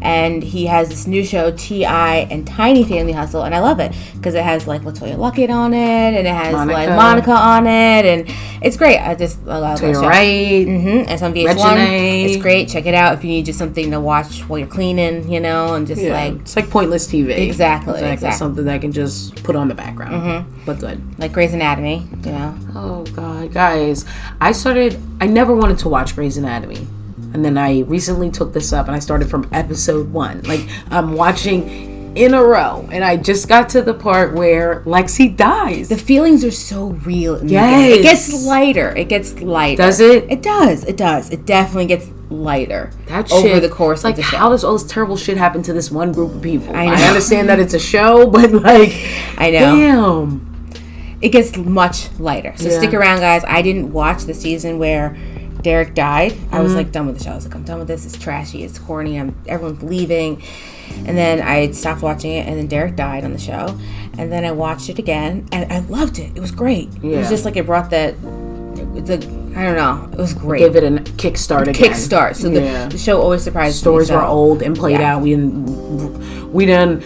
[0.01, 2.15] And he has this new show, T.I.
[2.31, 5.73] and Tiny Family Hustle, and I love it because it has like LeToya Luckett on
[5.73, 5.77] it,
[6.15, 6.95] and it has like Monica.
[6.95, 8.25] Monica on it, and
[8.63, 8.99] it's great.
[8.99, 10.07] I just I love To that your show.
[10.07, 10.65] right.
[10.67, 11.11] Mm-hmm.
[11.11, 11.55] It's on VH1.
[11.55, 12.25] Reginae.
[12.25, 12.69] It's great.
[12.69, 15.73] Check it out if you need just something to watch while you're cleaning, you know,
[15.73, 17.31] and just Yeah, like it's like pointless TV.
[17.37, 18.27] Exactly, exactly.
[18.29, 18.37] Mm-hmm.
[18.37, 20.13] Something that I can just put on the background.
[20.13, 20.61] mm-hmm.
[20.65, 21.01] But good.
[21.19, 22.55] like Grey's Anatomy, you know.
[22.75, 24.05] Oh god, guys!
[24.39, 24.99] I started.
[25.19, 26.87] I never wanted to watch Grey's Anatomy,
[27.33, 30.41] and then I recently took this up and I started from episode one.
[30.43, 35.33] Like I'm watching in a row, and I just got to the part where Lexie
[35.35, 35.87] dies.
[35.87, 37.41] The feelings are so real.
[37.45, 37.99] Yes.
[37.99, 38.93] it gets lighter.
[38.97, 39.81] It gets lighter.
[39.81, 40.29] Does it?
[40.29, 40.83] It does.
[40.83, 41.29] It does.
[41.29, 44.83] It definitely gets lighter That over the course like of the how does all this
[44.89, 46.73] terrible shit happen to this one group of people?
[46.75, 48.91] I I, understand that it's a show, but like,
[49.37, 49.75] I know.
[49.77, 50.47] damn.
[51.21, 52.53] It gets much lighter.
[52.57, 52.77] So Yeah.
[52.77, 53.43] stick around, guys.
[53.47, 55.15] I didn't watch the season where
[55.63, 56.31] Derek died.
[56.31, 56.63] I Mm-hmm.
[56.63, 57.31] was like done with the show.
[57.31, 58.05] I was like, I'm done with this.
[58.05, 58.63] It's trashy.
[58.63, 59.19] It's corny.
[59.19, 60.41] I'm everyone's leaving.
[61.05, 63.77] And then I stopped watching it, and then Derek died on the show.
[64.17, 66.31] And then I watched it again, and I loved it.
[66.35, 66.89] It was great.
[67.01, 68.19] It was just like it brought that.
[68.21, 69.15] The
[69.55, 70.09] I don't know.
[70.13, 70.59] It was great.
[70.59, 71.91] Give it a kickstart again.
[71.91, 72.35] kickstart.
[72.35, 72.87] So the, Yeah.
[72.87, 74.15] the show always surprised Stories me.
[74.15, 75.15] so- were old and played Yeah.
[75.15, 75.21] out.
[75.21, 76.51] We didn't.
[76.53, 77.03] We done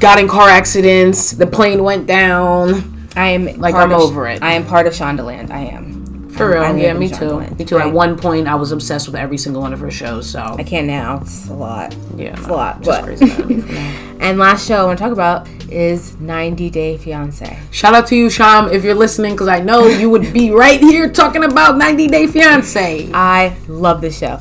[0.00, 1.32] got in car accidents.
[1.32, 3.08] The plane went down.
[3.16, 4.42] I am Like, I'm of- over it.
[4.42, 5.50] I am part of Shondaland.
[5.50, 5.99] I am.
[6.40, 7.40] For real, yeah, me too.
[7.58, 7.78] Me too.
[7.78, 10.28] At one point, I was obsessed with every single one of her shows.
[10.28, 11.18] So I can't now.
[11.22, 11.94] It's a lot.
[12.16, 12.82] yeah, It's no, a lot.
[12.82, 13.30] just But crazy.
[14.20, 17.58] and last show I want to talk about is 90 Day Fiance.
[17.70, 20.80] Shout out to you, Sham, if you're listening, because I know you would be right
[20.80, 23.10] here talking about 90 Day Fiance.
[23.14, 24.40] I love this show.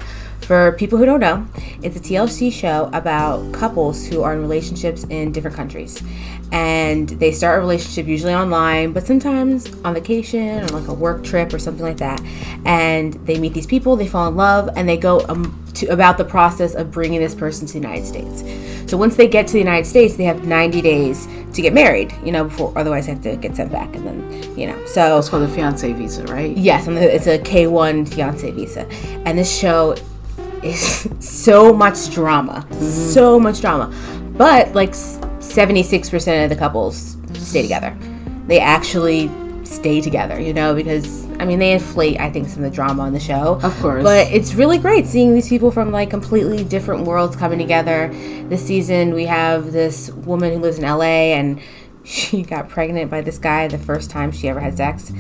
[0.49, 1.45] For people who don't know,
[1.83, 6.01] it's a TLC show about couples who are in relationships in different countries.
[6.51, 11.23] And they start a relationship usually online, but sometimes on vacation or like a work
[11.23, 12.19] trip or something like that.
[12.65, 16.17] And they meet these people, they fall in love, and they go um, to about
[16.17, 18.43] the process of bringing this person to the United States.
[18.89, 22.11] So once they get to the United States, they have 90 days to get married,
[22.23, 23.95] you know, before otherwise they have to get sent back.
[23.95, 26.57] And then, you know, so It's called the fiance visa, right?
[26.57, 28.87] Yes, and it's a K one fiance visa,
[29.27, 29.95] and this show
[30.63, 33.93] is so much drama, so much drama.
[34.37, 34.93] But like
[35.39, 37.97] seventy six percent of the couples stay together.
[38.47, 39.29] They actually
[39.63, 43.03] stay together, you know, because I mean they inflate I think some of the drama
[43.03, 43.59] on the show.
[43.61, 44.03] Of course.
[44.03, 48.09] But it's really great seeing these people from like completely different worlds coming together.
[48.49, 51.61] This season we have this woman who lives in LA and
[52.03, 55.11] she got pregnant by this guy the first time she ever had sex.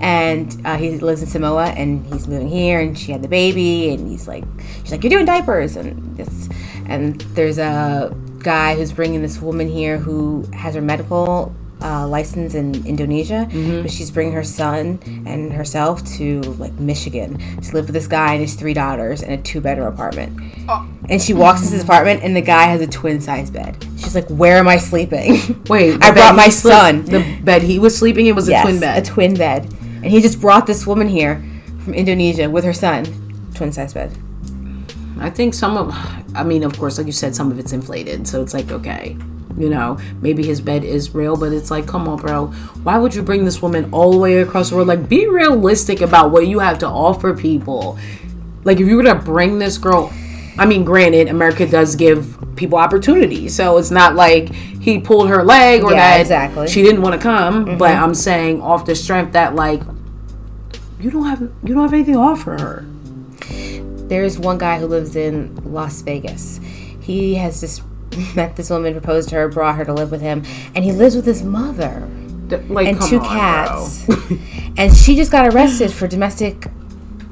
[0.00, 3.90] And uh, he lives in Samoa and he's moving here and she had the baby
[3.90, 4.44] and he's like,
[4.82, 6.48] she's like, you're doing diapers and this.
[6.86, 12.54] And there's a guy who's bringing this woman here who has her medical uh, license
[12.54, 13.46] in Indonesia,
[13.82, 18.32] but she's bringing her son and herself to like Michigan to live with this guy
[18.32, 20.40] and his three daughters in a two bedroom apartment.
[21.10, 23.76] And she walks into his apartment and the guy has a twin size bed.
[23.98, 27.04] She's like, "Where am I sleeping?" Wait, I brought my son.
[27.04, 29.02] The bed he was sleeping in was Yes, a twin bed.
[29.02, 31.42] a twin bed, and he just brought this woman here
[31.84, 33.04] from Indonesia with her son,
[33.54, 34.16] twin size bed.
[35.18, 35.94] I think some of,
[36.34, 38.28] I mean, of course, like you said, some of it's inflated.
[38.28, 39.16] So it's like, okay,
[39.56, 42.48] you know, maybe his bed is real, but it's like, come on, bro.
[42.82, 44.88] Why would you bring this woman all the way across the world?
[44.88, 47.98] Like, be realistic about what you have to offer people.
[48.64, 50.12] Like, if you were to bring this girl,
[50.58, 53.48] I mean, granted, America does give people opportunity.
[53.48, 56.64] So it's not like he pulled her leg or Yeah, that exactly.
[56.66, 56.72] Mm-hmm.
[56.72, 57.76] she didn't want to come.
[57.78, 59.82] But I'm saying off the strength that, like,
[61.00, 62.84] you don't have you don't have anything to offer her.
[64.08, 66.60] There's one guy who lives in Las Vegas.
[67.00, 67.82] He has just
[68.36, 70.44] met this woman, proposed to her, brought her to live with him,
[70.74, 72.08] and he lives with his mother
[72.48, 74.08] D- Like, and two on, cats.
[74.76, 76.66] and she just got arrested for domestic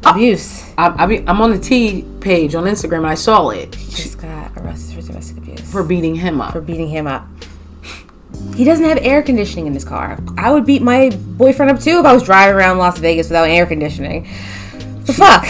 [0.05, 0.63] abuse.
[0.77, 4.03] I, I mean, I'm on the T page on Instagram and I saw it She
[4.03, 6.53] just got arrested for domestic abuse for beating him up.
[6.53, 7.27] for beating him up.
[8.57, 10.19] He doesn't have air conditioning in his car.
[10.37, 13.49] I would beat my boyfriend up too if I was driving around Las Vegas without
[13.49, 14.29] air conditioning.
[15.05, 15.43] The fuck?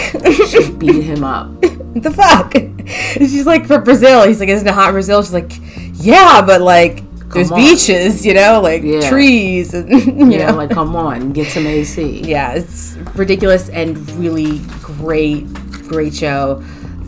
[0.79, 1.49] beat him up.
[1.61, 2.53] the fuck?
[2.55, 2.87] And
[3.29, 4.27] she's like, for Brazil.
[4.27, 5.23] He's like, isn't it hot in Brazil?
[5.23, 5.51] She's like,
[5.93, 7.59] yeah, but like, there's on.
[7.59, 9.09] beaches, you know, like Yeah.
[9.09, 9.89] trees, and
[10.31, 12.21] you Yeah, know, like come on, get some AC.
[12.21, 15.51] yeah, it's ridiculous and really great,
[15.87, 16.63] great show.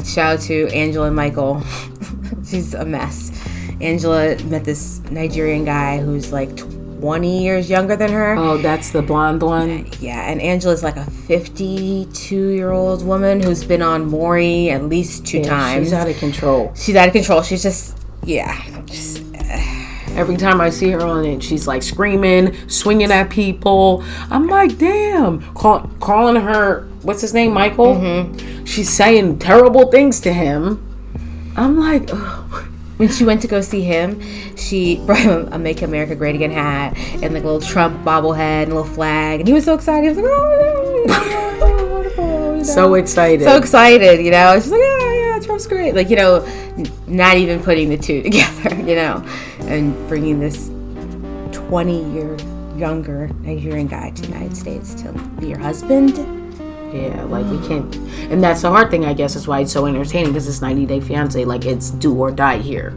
[0.08, 1.62] Shout out to Angela and Michael.
[2.50, 3.32] She's a mess.
[3.82, 8.36] Angela met this Nigerian guy who's like 20 years younger than her.
[8.36, 9.88] Oh, that's the blonde one.
[10.00, 15.26] Yeah, and Angela's like a 52 year old woman who's been on Maury at least
[15.26, 15.88] two times.
[15.88, 16.72] She's out of control.
[16.76, 17.42] She's out of control.
[17.44, 19.84] She's just, yeah, just eh.
[20.16, 24.04] Every time I see her on it, she's like screaming, swinging at people.
[24.32, 25.54] I'm like, damn.
[25.54, 27.96] Call, calling her, what's his name, Michael?
[27.96, 28.66] Mm-hmm.
[28.66, 30.84] She's saying terrible things to him.
[31.56, 32.66] I'm like, ugh.
[32.98, 34.20] when she went to go see him,
[34.58, 38.64] she brought him a Make America Great Again hat and like a little Trump bobblehead
[38.64, 40.04] and a little flag, and he was so excited.
[40.04, 42.64] He was like, "Oh, wonderful!" you know?
[42.64, 43.46] so excited.
[43.46, 44.56] so excited, you know.
[44.56, 46.46] She's like, "Oh yeah, Trump's great." Like you know,
[47.08, 49.26] not even putting the two together, you know,
[49.62, 50.68] and bringing this
[51.54, 52.38] twenty-year
[52.78, 56.47] younger Nigerian guy to the United States to be your husband.
[56.94, 57.94] Yeah, like we can't.
[58.32, 60.86] And that's the hard thing, I guess, is why it's so entertaining because it's 90
[60.86, 61.44] Day Fiance.
[61.44, 62.96] Like it's do or die here.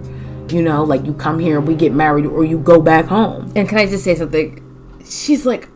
[0.49, 3.53] You know, like you come here, we get married, or you go back home.
[3.55, 4.61] And can I just say something?
[5.05, 5.69] She's like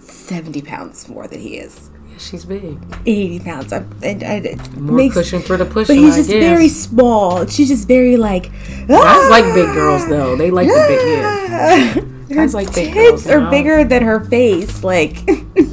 [0.00, 1.90] seventy pounds more than he is.
[2.10, 2.78] Yeah, she's big.
[3.06, 3.72] 80 pounds.
[3.72, 5.88] I, and I, it More makes, pushing for the push.
[5.88, 6.04] But pushing.
[6.04, 7.46] he's just very small.
[7.46, 8.50] She's just very like.
[8.86, 9.28] Guys ah!
[9.30, 10.36] like big girls though.
[10.36, 12.04] They like the big yeah.
[12.28, 13.50] Her Guys like big tits girls, are know?
[13.50, 14.84] bigger than her face.
[14.84, 15.16] Like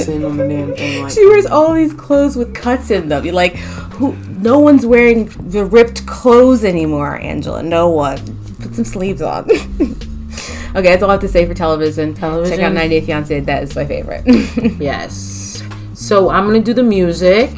[0.00, 3.24] On the damn thing like she wears all these clothes with cuts in them.
[3.24, 4.14] You're like, who?
[4.40, 7.62] No one's wearing the ripped clothes anymore, Angela.
[7.62, 8.18] No one.
[8.60, 9.50] Put some sleeves on.
[9.50, 12.14] okay, that's all I have to say for television.
[12.14, 12.58] Television?
[12.58, 13.40] Check out 90 Day Fiance.
[13.40, 14.24] That is my favorite.
[14.80, 15.62] Yes.
[15.94, 17.50] So I'm gonna do the music.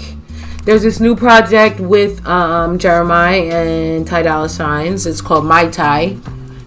[0.64, 5.07] There's this new project with um, Jeremih and Ty Dolla Signs.
[5.07, 6.18] It's called MihTy,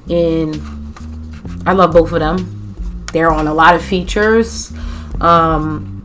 [0.09, 2.75] and I love both of them.
[3.11, 4.71] They're on a lot of features.
[5.21, 6.03] Um,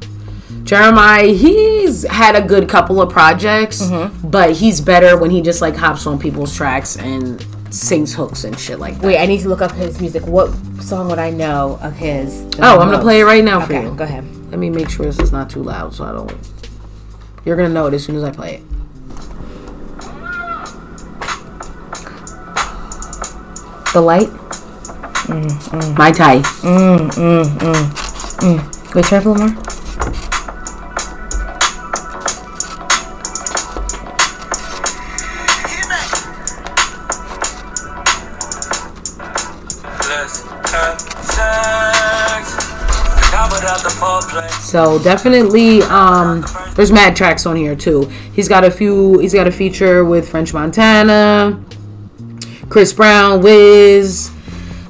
[0.64, 4.28] Jeremih, he's had a good couple of projects, mm-hmm.
[4.28, 8.58] but he's better when he just like hops on people's tracks and sings hooks and
[8.58, 9.06] shit like that.
[9.06, 10.26] Wait, I need to look up his music.
[10.26, 10.52] What
[10.82, 12.42] song would I know of his?
[12.58, 13.94] Oh, I'm gonna play it right now for Okay, you.
[13.94, 14.24] go ahead.
[14.50, 16.32] Let me make sure this is not too loud so I don't.
[17.44, 18.62] You're gonna know it as soon as I play it.
[23.94, 24.28] The light.
[25.28, 25.94] Mm, mm.
[25.96, 26.42] MihTy.
[28.94, 29.54] Wait, try little more.
[44.60, 48.02] So definitely, um, there's mad tracks on here too.
[48.34, 49.18] He's got a few.
[49.18, 51.62] He's got a feature with French Montana,
[52.68, 54.30] Chris Brown, Wiz.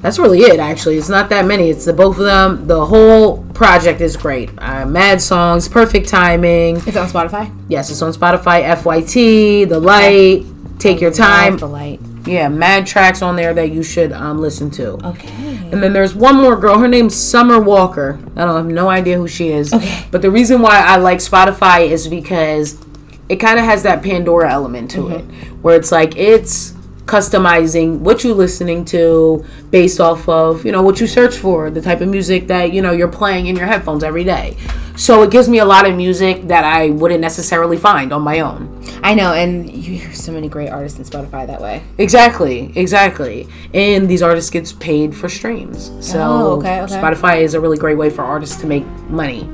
[0.09, 0.59] That's really it.
[0.59, 1.69] Actually, it's not that many.
[1.69, 2.67] It's the both of them.
[2.67, 4.49] The whole project is great.
[4.57, 6.77] Uh, mad songs, perfect timing.
[6.87, 7.55] It's on Spotify.
[7.69, 8.65] Yes, it's on Spotify.
[8.75, 10.47] FYT, The Light,
[10.79, 11.59] Take Your Time.
[11.59, 12.01] The light.
[12.27, 14.93] Yeah, mad tracks on there that you should um, listen to.
[15.09, 15.29] Okay.
[15.73, 16.79] And then there's one more girl.
[16.79, 18.19] Her name's Summer Walker.
[18.35, 19.75] I don't have no idea who she is.
[19.75, 20.07] Okay.
[20.11, 22.83] But the reason why I like Spotify is because
[23.29, 25.21] it kind of has that Pandora element to it,
[25.61, 26.73] where it's like it's
[27.09, 31.81] customizing what you're listening to based off of you know what you search for, the
[31.81, 34.57] type of music that you know you're playing in your headphones every day.
[34.97, 38.41] So it gives me a lot of music that I wouldn't necessarily find on my
[38.41, 38.83] own.
[39.03, 41.83] I know, and you hear so many great artists in Spotify that way.
[41.99, 43.47] Exactly, exactly.
[43.73, 45.93] And these artists gets paid for streams.
[46.01, 46.95] So Oh, okay, okay.
[46.95, 49.49] Spotify is a really great way for artists to make money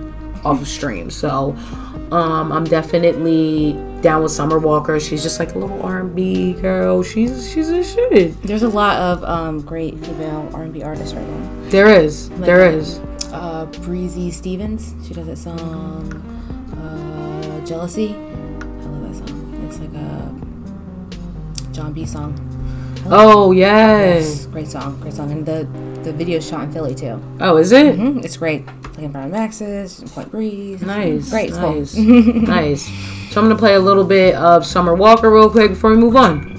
[0.45, 1.15] off of streams.
[1.15, 1.55] So
[2.15, 5.01] um, I'm definitely down with Summer Walker.
[5.01, 7.03] She's just like a little R&B girl.
[7.03, 8.41] She's she's a shit.
[8.43, 11.71] There's a lot of um, great female R&B artists right now.
[11.71, 13.01] There is, there is.
[13.33, 16.13] Uh, Breezy Stevens, she does that song,
[16.79, 19.65] uh, "Jealousy." I love that song.
[19.67, 22.39] It's like a Jon B song.
[23.07, 24.47] Oh yes.
[24.47, 25.67] A great song, great song, and the
[26.05, 27.21] the video shot in Philly too.
[27.41, 27.97] Oh, is it?
[27.97, 28.21] Mm-hmm.
[28.21, 28.67] It's great.
[28.67, 30.83] Like in Brown Max's, Point Breeze.
[30.83, 31.31] Nice.
[31.31, 31.51] Great.
[31.53, 31.95] Nice.
[31.95, 32.05] Cool.
[32.43, 32.87] nice.
[33.33, 36.17] So I'm gonna play a little bit of Summer Walker real quick before we move
[36.17, 36.53] on.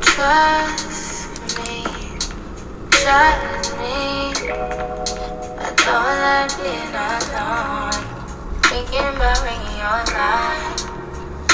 [0.00, 1.84] Trust me.
[2.90, 4.21] Trust me.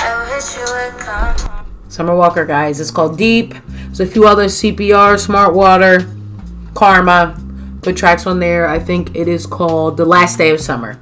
[0.00, 1.66] I wish you would come.
[1.88, 2.78] Summer Walker, guys.
[2.78, 3.54] It's called Deep.
[3.68, 6.06] There's a few other CPR, Smart Water,
[6.74, 7.40] Karma.
[7.80, 8.68] Good tracks on there.
[8.68, 11.00] I think it is called The Last Day of Summer.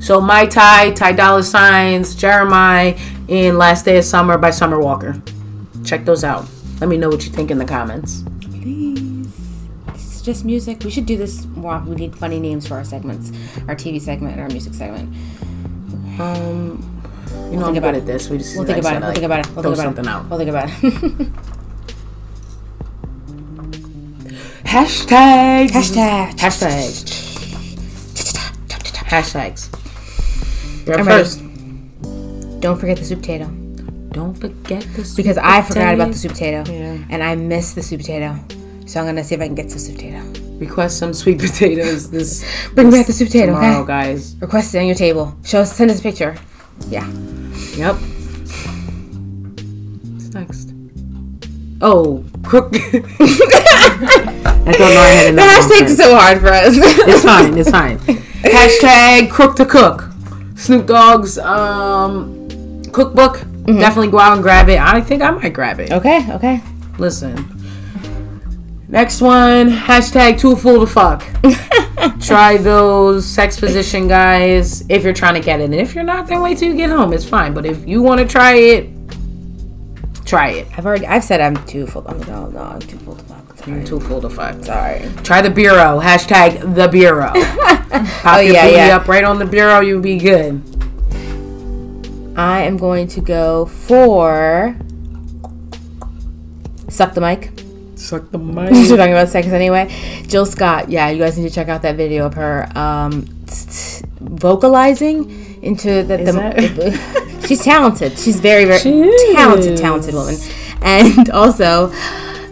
[0.00, 5.20] So MihTy, Ty Dolla Signs, Jeremih, and Last Day of Summer by Summer Walker.
[5.84, 6.46] Check those out.
[6.80, 8.24] Let me know what you think in the comments.
[10.28, 10.84] Just music.
[10.84, 11.88] We should do this more often.
[11.88, 13.32] We need funny names for our segments,
[13.66, 15.08] our TV segment and our music segment.
[16.20, 17.02] Um,
[17.50, 18.04] you know, think I'm about it.
[18.04, 18.28] this.
[18.28, 19.00] We just We'll think about it.
[19.00, 19.46] We'll think about it.
[19.54, 20.28] We'll think about something out.
[20.28, 20.72] We'll think about it.
[24.64, 25.70] Hashtags.
[25.70, 26.32] Hashtag.
[26.32, 27.04] Hashtags.
[29.08, 29.70] Hashtags.
[30.86, 31.40] You're first.
[31.40, 32.60] ready.
[32.60, 33.46] Don't forget the soup potato.
[34.10, 36.70] Don't forget this Because I forgot about the soup potato.
[36.70, 36.98] Yeah.
[37.08, 38.38] And I miss the soup potato.
[38.88, 40.22] So I'm gonna see if I can get some sweet potato.
[40.58, 42.42] Request some sweet potatoes this
[42.74, 43.86] Bring back the sweet potato, tomorrow, okay?
[43.86, 44.34] guys.
[44.40, 45.36] Request it on your table.
[45.44, 46.36] Show us send us a picture.
[46.88, 47.06] Yeah.
[47.76, 47.96] Yep.
[50.14, 50.72] What's next?
[51.82, 52.70] Oh, crook.
[52.74, 52.78] I
[54.72, 55.00] don't know.
[55.00, 56.74] I had another one hashtag's so hard for us.
[56.80, 57.58] It's fine.
[57.58, 57.98] It's fine.
[57.98, 60.10] Hashtag crook to cook.
[60.56, 63.42] Snoop Dogg's um cookbook.
[63.66, 64.80] Definitely go out and grab it.
[64.80, 65.92] I think I might grab it.
[65.92, 66.62] okay, okay.
[66.98, 67.57] Listen.
[68.90, 71.22] Next one, hashtag too full to fuck.
[72.20, 75.64] Try those sex position guys if you're trying to get it.
[75.64, 77.12] And if you're not, then wait till you get home.
[77.12, 77.52] It's fine.
[77.52, 78.88] But if you want to try it,
[80.24, 80.68] try it.
[80.78, 82.06] I've already I've said I'm too full.
[82.08, 83.58] I'm no, no, I'm too full to fuck.
[83.58, 83.84] Sorry.
[83.84, 84.64] too full to fuck.
[84.64, 85.06] Sorry.
[85.22, 86.00] Try the bureau.
[86.00, 87.32] Hashtag the bureau.
[88.22, 88.96] Pop Oh, your yeah, booty yeah.
[88.96, 89.80] up right on the bureau.
[89.80, 90.62] You'll be good.
[92.38, 94.76] I am going to go for
[96.88, 97.50] suck the mic.
[97.98, 99.88] Suck the We're talking about sex anyway.
[100.28, 103.54] Jill Scott, yeah, you guys need to check out that video of her um, t-
[103.70, 105.28] t- vocalizing
[105.62, 106.16] into the.
[106.18, 108.16] the she's talented.
[108.16, 109.34] She's very, very She is.
[109.34, 110.36] talented, talented woman.
[110.82, 111.92] And also,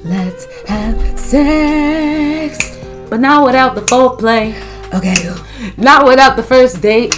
[0.04, 2.76] let's have sex.
[3.08, 4.52] but not without the foreplay.
[4.92, 5.14] Okay.
[5.76, 7.14] Not without the first date.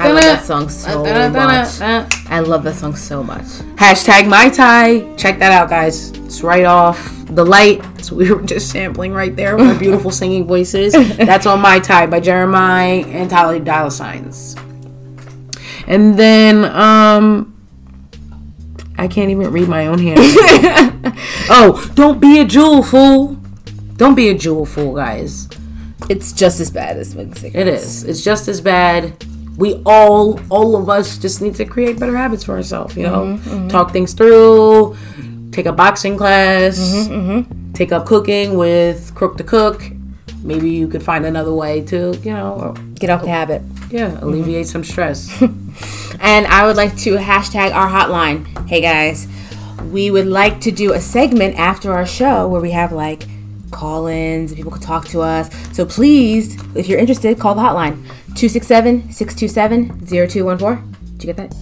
[0.00, 0.88] I love that song so
[1.32, 1.80] much.
[2.28, 3.44] I love that song so much.
[3.76, 5.16] Hashtag MihTy.
[5.16, 6.10] Check that out, guys.
[6.10, 7.82] It's right off the light.
[8.04, 10.92] So we were just sampling right there with our beautiful singing voices.
[10.92, 14.56] That's on MihTy by Jeremih and Ty Dolla Signs.
[15.86, 17.52] And then um
[18.98, 20.18] I can't even read my own hand.
[21.50, 23.36] oh, don't be a Juul fool.
[23.96, 25.48] Don't be a Juul fool, guys.
[26.08, 27.56] It's just as bad as smoking cigarettes.
[27.56, 28.04] It is.
[28.04, 29.24] It's just as bad.
[29.56, 32.96] We all, all of us, just need to create better habits for ourselves.
[32.96, 33.68] You know, mm-hmm, mm-hmm.
[33.68, 34.96] talk things through.
[35.50, 36.78] Take a boxing class.
[36.78, 39.82] Mm-hmm, take up cooking with Crook to Cook.
[40.42, 43.62] Maybe you could find another way to, you know, Get off the habit.
[43.90, 45.42] yeah, alleviate some stress.
[46.20, 48.46] And I would like to hashtag our hotline.
[48.68, 49.28] Hey guys,
[49.90, 53.24] we would like to do a segment after our show where we have like
[53.76, 55.50] call ins, people can talk to us.
[55.76, 57.96] So please, if you're interested, call the hotline
[58.34, 60.96] 267 627 0214.
[61.18, 61.54] Did you get that?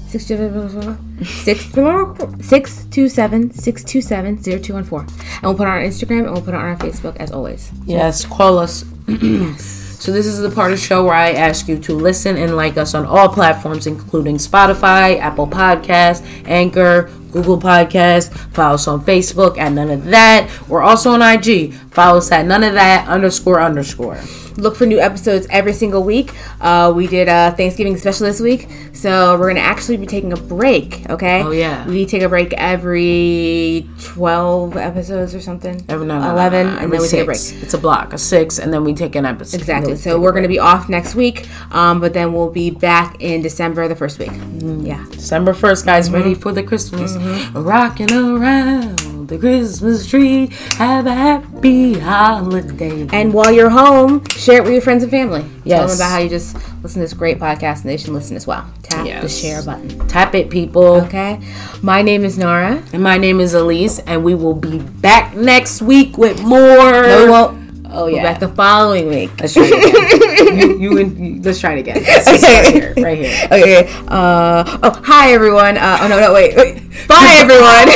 [2.43, 5.09] 627 627 0214.
[5.35, 7.31] And we'll put it on our Instagram and we'll put it on our Facebook as
[7.31, 7.71] always.
[7.85, 8.85] Yes, call us.
[9.09, 12.57] so this is the part of the show where I ask you to listen and
[12.57, 18.33] like us on all platforms, including Spotify, Apple Podcasts, Anchor, Google Podcasts.
[18.55, 20.49] Follow us on Facebook at none of that.
[20.69, 21.75] We're also on IG.
[21.91, 24.21] Follow us at none of that underscore underscore.
[24.57, 26.31] look for new episodes every single week.
[26.61, 30.37] Uh, we did a Thanksgiving special this week, so we're gonna actually be taking a
[30.37, 31.11] break.
[31.11, 31.43] Okay.
[31.43, 31.85] Oh, yeah.
[31.89, 35.85] We take a break every twelve episodes or something.
[35.89, 37.63] Every no, no, eleven, no, and every then we take a break.
[37.63, 39.59] It's a block, a six, and then we take an episode.
[39.59, 39.97] Exactly.
[39.97, 43.89] So we're gonna be off next week, um, but then we'll be back in December
[43.89, 44.31] the first week.
[44.31, 44.87] Mm-hmm.
[44.87, 45.05] Yeah.
[45.11, 47.17] December 1st, guys, ready for the Christmas.
[47.55, 50.51] Rocking around the Christmas tree.
[50.77, 53.07] Have a happy holiday.
[53.13, 55.45] And while you're home, share it with your friends and family.
[55.67, 58.37] Tell them about how you just listen to this great podcast and they should listen
[58.37, 58.69] as well.
[58.83, 60.07] Tap the share button.
[60.09, 61.03] Tap it, people.
[61.03, 61.41] Okay.
[61.83, 62.83] My name is Nara.
[62.93, 67.03] And my name is Elise, and we will be back next week with more.
[67.03, 67.64] No,
[67.95, 68.23] Oh We're yeah.
[68.23, 69.31] back the following week.
[69.41, 70.59] let's try it again.
[70.81, 72.03] you, you, and- you- let's try it again.
[72.03, 73.47] Let's just right here, right here.
[73.47, 73.89] Okay.
[74.09, 75.77] Uh, oh, hi everyone.
[75.79, 76.83] Uh, oh no, no, wait, wait.
[77.09, 77.89] Bye everyone.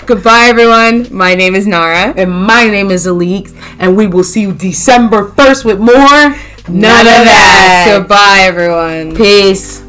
[0.06, 1.06] Goodbye everyone.
[1.14, 2.14] My name is Nara.
[2.16, 6.34] And my name is Elise, and we will see you December first with more.
[6.68, 7.96] None, of that.
[7.98, 9.16] Goodbye everyone.
[9.16, 9.82] Peace.